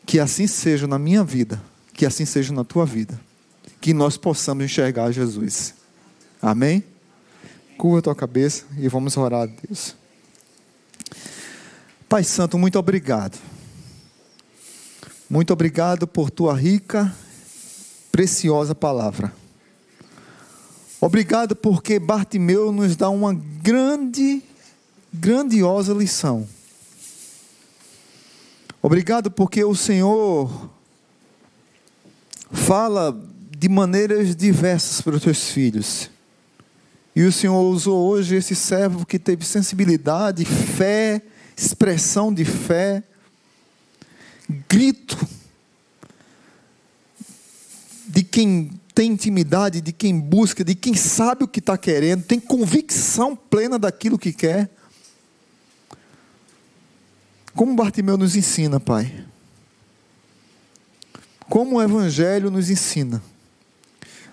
Que 0.03 0.19
assim 0.19 0.47
seja 0.47 0.87
na 0.87 0.97
minha 0.97 1.23
vida, 1.23 1.61
que 1.93 2.07
assim 2.07 2.25
seja 2.25 2.51
na 2.51 2.63
tua 2.63 2.87
vida. 2.87 3.21
Que 3.79 3.93
nós 3.93 4.17
possamos 4.17 4.65
enxergar 4.65 5.11
Jesus. 5.11 5.75
Amém? 6.41 6.83
Curva 7.77 7.99
a 7.99 8.01
tua 8.01 8.15
cabeça 8.15 8.65
e 8.79 8.87
vamos 8.87 9.15
orar 9.15 9.43
a 9.43 9.45
Deus. 9.45 9.95
Pai 12.10 12.24
Santo, 12.24 12.58
muito 12.58 12.80
obrigado. 12.80 13.38
Muito 15.30 15.51
obrigado 15.51 16.08
por 16.08 16.32
tua 16.32 16.53
rica, 16.53 17.14
preciosa 18.14 18.74
palavra. 18.74 19.34
Obrigado 21.01 21.53
porque 21.53 21.99
Bartimeu 21.99 22.72
nos 22.72 22.95
dá 22.95 23.10
uma 23.10 23.34
grande, 23.34 24.41
grandiosa 25.14 25.93
lição. 25.93 26.47
Obrigado 28.82 29.30
porque 29.30 29.62
o 29.66 29.76
Senhor 29.76 30.70
fala 32.53 33.22
de 33.58 33.68
maneiras 33.68 34.34
diversas 34.34 35.01
para 35.01 35.18
os 35.18 35.24
teus 35.24 35.49
filhos. 35.49 36.10
E 37.14 37.24
o 37.24 37.34
Senhor 37.34 37.62
usou 37.64 38.08
hoje 38.08 38.36
esse 38.36 38.55
servo 38.55 39.05
que 39.05 39.20
teve 39.20 39.43
sensibilidade, 39.43 40.45
fé, 40.45 41.22
expressão 41.58 42.32
de 42.32 42.45
fé, 42.45 43.03
grito 44.70 45.18
de 48.08 48.24
quem 48.24 48.80
tem 48.93 49.12
intimidade, 49.12 49.82
de 49.82 49.91
quem 49.91 50.20
busca, 50.20 50.64
de 50.64 50.74
quem 50.74 50.95
sabe 50.95 51.43
o 51.43 51.47
que 51.47 51.60
está 51.60 51.78
querendo, 51.78 52.24
tem 52.24 52.39
convicção 52.39 53.36
plena 53.36 53.78
daquilo 53.78 54.18
que 54.18 54.32
quer. 54.32 54.70
Como 57.53 57.76
Bartimeu 57.76 58.18
nos 58.18 58.36
ensina, 58.36 58.80
Pai. 58.80 59.26
Como 61.49 61.78
o 61.78 61.82
Evangelho 61.82 62.51
nos 62.51 62.70
ensina. 62.70 63.22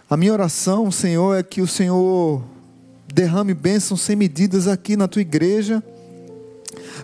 A 0.09 0.17
minha 0.17 0.33
oração, 0.33 0.91
Senhor, 0.91 1.35
é 1.35 1.43
que 1.43 1.63
o 1.63 1.67
Senhor 1.67 2.45
derrame 3.13 3.55
bênçãos 3.55 4.03
sem 4.03 4.15
medidas 4.15 4.67
aqui 4.69 4.97
na 4.97 5.09
tua 5.09 5.23
igreja, 5.23 5.83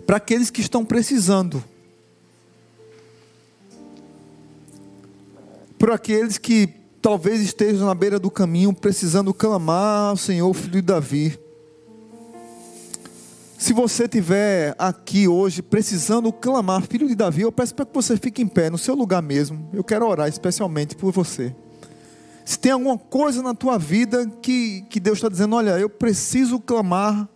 para 0.07 0.16
aqueles 0.16 0.51
que 0.51 0.61
estão 0.61 0.84
precisando. 0.84 1.62
Por 5.78 5.91
aqueles 5.91 6.38
que 6.38 6.68
talvez 7.01 7.41
esteja 7.41 7.84
na 7.84 7.95
beira 7.95 8.18
do 8.18 8.30
caminho 8.30 8.72
precisando 8.74 9.32
clamar 9.32 10.11
ao 10.11 10.16
Senhor, 10.16 10.53
filho 10.55 10.72
de 10.72 10.82
Davi. 10.82 11.38
Se 13.59 13.72
você 13.74 14.05
estiver 14.05 14.74
aqui 14.78 15.28
hoje 15.28 15.61
precisando 15.61 16.32
clamar, 16.32 16.82
filho 16.82 17.07
de 17.07 17.14
Davi, 17.14 17.43
eu 17.43 17.53
peço 17.53 17.74
para 17.74 17.84
que 17.84 17.95
você 17.95 18.16
fique 18.16 18.41
em 18.41 18.49
pé 18.49 18.70
no 18.70 18.78
seu 18.78 18.95
lugar 18.95 19.22
mesmo. 19.22 19.68
Eu 19.72 19.84
quero 19.84 20.07
orar 20.07 20.28
especialmente 20.28 20.97
por 20.97 21.12
você. 21.12 21.55
Se 22.45 22.59
tem 22.59 22.72
alguma 22.72 22.97
coisa 22.97 23.43
na 23.43 23.55
tua 23.55 23.78
vida 23.78 24.26
que, 24.43 24.82
que 24.88 24.99
Deus 24.99 25.18
está 25.18 25.28
dizendo, 25.28 25.57
olha, 25.57 25.78
eu 25.78 25.88
preciso 25.88 26.59
clamar, 26.59 27.28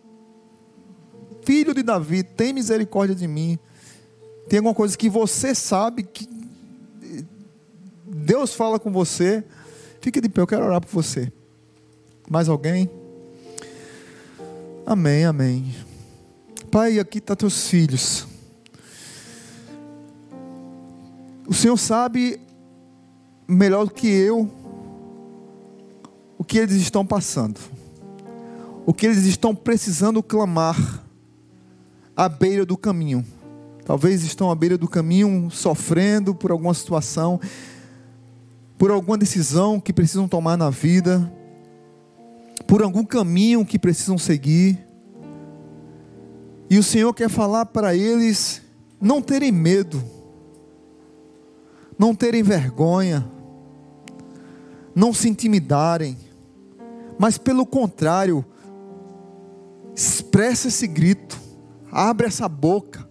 filho 1.45 1.75
de 1.75 1.83
Davi, 1.83 2.23
tem 2.23 2.53
misericórdia 2.53 3.15
de 3.15 3.27
mim. 3.27 3.59
Tem 4.49 4.59
alguma 4.59 4.75
coisa 4.75 4.97
que 4.97 5.09
você 5.09 5.55
sabe 5.55 6.03
que 6.03 6.29
Deus 8.07 8.55
fala 8.55 8.79
com 8.79 8.91
você, 8.91 9.45
Fique 10.05 10.21
de 10.21 10.29
pé, 10.29 10.43
eu 10.43 10.47
quero 10.47 10.67
orar 10.67 10.83
por 10.83 10.91
você. 10.91 11.33
Mais 12.29 12.47
alguém? 12.47 12.91
Amém, 14.85 15.25
amém. 15.25 15.75
Pai, 16.71 16.99
aqui 16.99 17.17
estão 17.17 17.35
tá 17.35 17.41
teus 17.41 17.69
filhos. 17.69 18.27
O 21.47 21.55
Senhor 21.55 21.79
sabe 21.79 22.39
melhor 23.49 23.87
do 23.87 23.95
que 23.95 24.07
eu 24.07 24.51
o 26.37 26.45
que 26.45 26.59
eles 26.59 26.77
estão 26.77 27.07
passando, 27.07 27.59
o 28.85 28.93
que 28.93 29.07
eles 29.07 29.25
estão 29.25 29.55
precisando 29.55 30.23
clamar 30.23 31.03
à 32.17 32.29
beira 32.29 32.65
do 32.65 32.77
caminho. 32.77 33.25
Talvez 33.85 34.23
estão 34.23 34.51
à 34.51 34.55
beira 34.55 34.79
do 34.79 34.89
caminho 34.89 35.51
sofrendo 35.51 36.35
por 36.35 36.51
alguma 36.51 36.75
situação 36.75 37.41
por 38.77 38.91
alguma 38.91 39.17
decisão 39.17 39.81
que 39.81 39.93
precisam 39.93 40.29
tomar 40.29 40.57
na 40.57 40.71
vida, 40.71 41.33
por 42.67 42.83
algum 42.83 43.05
caminho 43.05 43.65
que 43.65 43.79
precisam 43.79 44.19
seguir. 44.19 44.79
E 46.69 46.79
o 46.79 46.83
Senhor 46.83 47.13
quer 47.13 47.29
falar 47.29 47.67
para 47.67 47.95
eles 47.95 48.63
não 49.01 49.23
terem 49.23 49.53
medo, 49.53 50.03
não 51.99 52.15
terem 52.15 52.43
vergonha, 52.43 53.25
não 54.95 55.13
se 55.13 55.29
intimidarem, 55.29 56.17
mas 57.19 57.39
pelo 57.39 57.65
contrário, 57.65 58.45
expressa 59.95 60.69
esse 60.69 60.87
grito, 60.87 61.41
abre 61.95 62.27
essa 62.27 62.49
boca, 62.49 63.09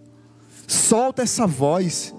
Solta 0.66 1.22
essa 1.22 1.46
voz. 1.46 2.14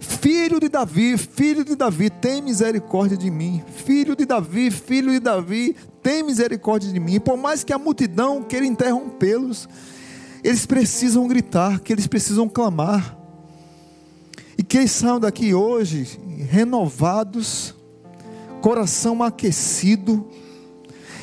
Filho 0.00 0.58
de 0.60 0.68
Davi, 0.68 1.18
filho 1.18 1.64
de 1.64 1.74
Davi, 1.74 2.08
tem 2.08 2.40
misericórdia 2.40 3.16
de 3.16 3.30
mim. 3.30 3.62
Filho 3.84 4.16
de 4.16 4.24
Davi, 4.24 4.70
filho 4.70 5.10
de 5.10 5.20
Davi, 5.20 5.76
tem 6.02 6.22
misericórdia 6.22 6.90
de 6.92 6.98
mim. 6.98 7.20
Por 7.20 7.36
mais 7.36 7.64
que 7.64 7.72
a 7.72 7.78
multidão 7.78 8.42
queira 8.42 8.64
interrompê-los, 8.64 9.68
eles 10.42 10.64
precisam 10.64 11.26
gritar, 11.28 11.80
que 11.80 11.92
eles 11.92 12.06
precisam 12.06 12.48
clamar. 12.48 13.16
E 14.56 14.62
que 14.62 14.78
eles 14.78 14.92
saiam 14.92 15.20
daqui 15.20 15.54
hoje 15.54 16.18
renovados, 16.50 17.74
coração 18.60 19.22
aquecido 19.22 20.28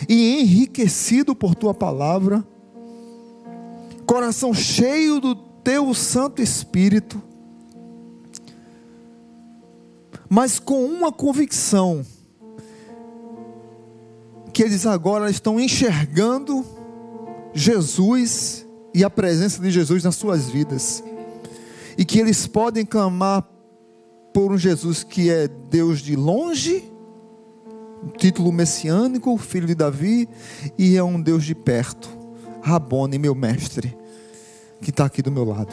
e 0.08 0.42
enriquecido 0.42 1.36
por 1.36 1.56
tua 1.56 1.74
palavra, 1.74 2.46
coração 4.06 4.54
cheio 4.54 5.20
do 5.20 5.36
teu 5.36 5.94
Santo 5.94 6.42
Espírito, 6.42 7.22
mas 10.30 10.60
com 10.60 10.86
uma 10.86 11.12
convicção, 11.12 12.06
que 14.54 14.64
eles 14.64 14.86
agora 14.86 15.30
estão 15.30 15.60
enxergando 15.60 16.66
Jesus 17.54 18.66
e 18.94 19.04
a 19.04 19.10
presença 19.10 19.62
de 19.62 19.70
Jesus 19.72 20.04
nas 20.04 20.16
suas 20.16 20.50
vidas, 20.50 21.04
e 21.98 22.06
que 22.06 22.20
eles 22.20 22.48
podem 22.48 22.86
clamar 22.86 23.48
por 24.34 24.52
um 24.52 24.58
Jesus 24.58 25.04
que 25.04 25.30
é 25.30 25.48
Deus 25.48 26.00
de 26.00 26.16
longe, 26.16 26.92
título 28.18 28.52
messiânico, 28.52 29.38
filho 29.38 29.68
de 29.68 29.76
Davi, 29.76 30.30
e 30.78 30.96
é 30.96 31.04
um 31.04 31.22
Deus 31.22 31.44
de 31.44 31.56
perto, 31.56 32.10
Rabone, 32.66 33.20
meu 33.20 33.36
mestre, 33.36 33.96
que 34.82 34.90
está 34.90 35.06
aqui 35.06 35.22
do 35.22 35.32
meu 35.32 35.44
lado. 35.44 35.72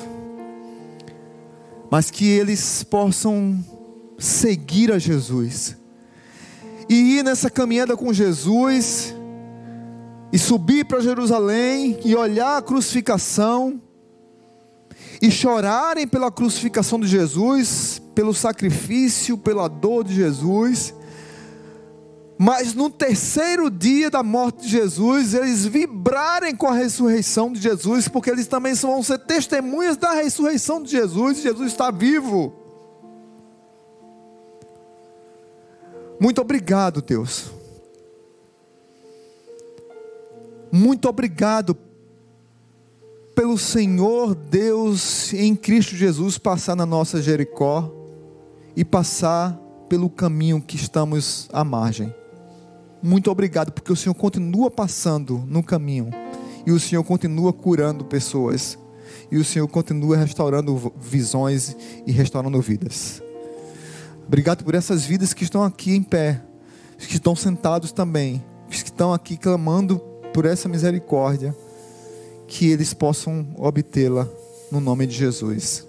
Mas 1.91 2.11
que 2.11 2.29
eles 2.29 2.85
possam 2.85 3.65
seguir 4.19 4.93
a 4.93 4.99
Jesus 4.99 5.75
e 6.91 7.17
ir 7.17 7.25
nessa 7.25 7.49
caminhada 7.49 7.97
com 7.97 8.13
Jesus 8.13 9.15
e 10.31 10.39
subir 10.39 10.85
para 10.85 11.01
Jerusalém 11.01 11.99
e 12.05 12.15
olhar 12.15 12.59
a 12.59 12.63
crucificação 12.63 13.81
e 15.23 15.31
chorarem 15.31 16.07
pela 16.07 16.31
crucificação 16.31 17.01
de 17.01 17.07
Jesus, 17.07 18.03
pelo 18.15 18.35
sacrifício, 18.35 19.39
pela 19.39 19.67
dor 19.67 20.05
de 20.05 20.15
Jesus. 20.15 20.95
Mas 22.45 22.75
no 22.75 22.91
terceiro 22.91 23.71
dia 23.71 24.11
da 24.11 24.21
morte 24.21 24.63
de 24.63 24.69
Jesus, 24.71 25.33
eles 25.33 25.65
vibrarem 25.65 26.57
com 26.57 26.67
a 26.67 26.75
ressurreição 26.75 27.53
de 27.53 27.61
Jesus, 27.61 28.09
porque 28.09 28.29
eles 28.29 28.49
também 28.49 28.75
vão 28.75 29.01
ser 29.01 29.21
testemunhas 29.21 29.97
da 29.97 30.11
ressurreição 30.11 30.83
de 30.83 30.91
Jesus, 30.91 31.39
e 31.39 31.43
Jesus 31.43 31.71
está 31.71 31.93
vivo. 31.93 32.53
Muito 36.19 36.41
obrigado, 36.41 37.01
Deus. 37.01 37.53
Muito 40.73 41.09
obrigado 41.09 41.77
pelo 43.37 43.57
Senhor 43.57 44.35
Deus 44.35 45.33
em 45.33 45.55
Cristo 45.55 45.95
Jesus 45.95 46.39
passar 46.39 46.75
na 46.75 46.85
nossa 46.85 47.23
Jericó 47.23 47.89
e 48.75 48.85
passar 48.85 49.57
pelo 49.89 50.11
caminho 50.11 50.61
que 50.61 50.75
estamos 50.75 51.49
à 51.53 51.63
margem. 51.63 52.13
Muito 53.03 53.31
obrigado 53.31 53.73
porque 53.73 53.93
o 53.93 53.97
Senhor 53.97 54.15
continua 54.15 54.71
passando 54.71 55.45
no 55.49 55.63
caminho 55.63 56.11
e 56.65 56.71
o 56.71 56.79
Senhor 56.79 57.03
continua 57.03 57.53
curando 57.53 58.05
pessoas 58.05 58.79
e 59.31 59.39
o 59.39 59.45
Senhor 59.45 59.67
continua 59.67 60.17
restaurando 60.17 60.93
visões 61.01 61.77
e 62.07 62.13
restaurando 62.13 62.61
vidas. 62.61 63.21
Obrigado 64.27 64.63
por 64.63 64.75
essas 64.75 65.05
vidas 65.05 65.35
que 65.35 65.43
estão 65.43 65.65
aqui 65.65 65.97
em 65.97 66.03
pé, 66.03 66.41
que 66.97 67.17
estão 67.17 67.35
sentados 67.35 67.91
também, 67.91 68.43
que 68.71 68.77
estão 68.77 69.13
aqui 69.13 69.37
clamando 69.37 69.99
por 70.33 70.45
essa 70.45 70.69
misericórdia, 70.69 71.57
que 72.47 72.71
eles 72.71 72.95
possam 72.95 73.49
obtê-la 73.57 74.29
no 74.71 74.81
nome 74.81 75.07
de 75.07 75.15
Jesus. 75.15 75.85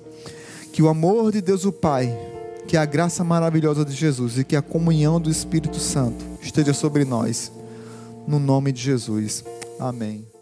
Que 0.71 0.81
o 0.81 0.89
amor 0.89 1.31
de 1.31 1.41
Deus 1.41 1.63
o 1.63 1.71
Pai, 1.71 2.11
que 2.67 2.75
a 2.75 2.85
graça 2.85 3.23
maravilhosa 3.23 3.85
de 3.85 3.93
Jesus 3.93 4.39
e 4.39 4.43
que 4.43 4.55
a 4.55 4.61
comunhão 4.61 5.21
do 5.21 5.29
Espírito 5.29 5.79
Santo 5.79 6.32
esteja 6.45 6.73
sobre 6.73 7.05
nós, 7.05 7.51
no 8.27 8.39
nome 8.39 8.71
de 8.71 8.81
Jesus. 8.81 9.43
Amém. 9.79 10.32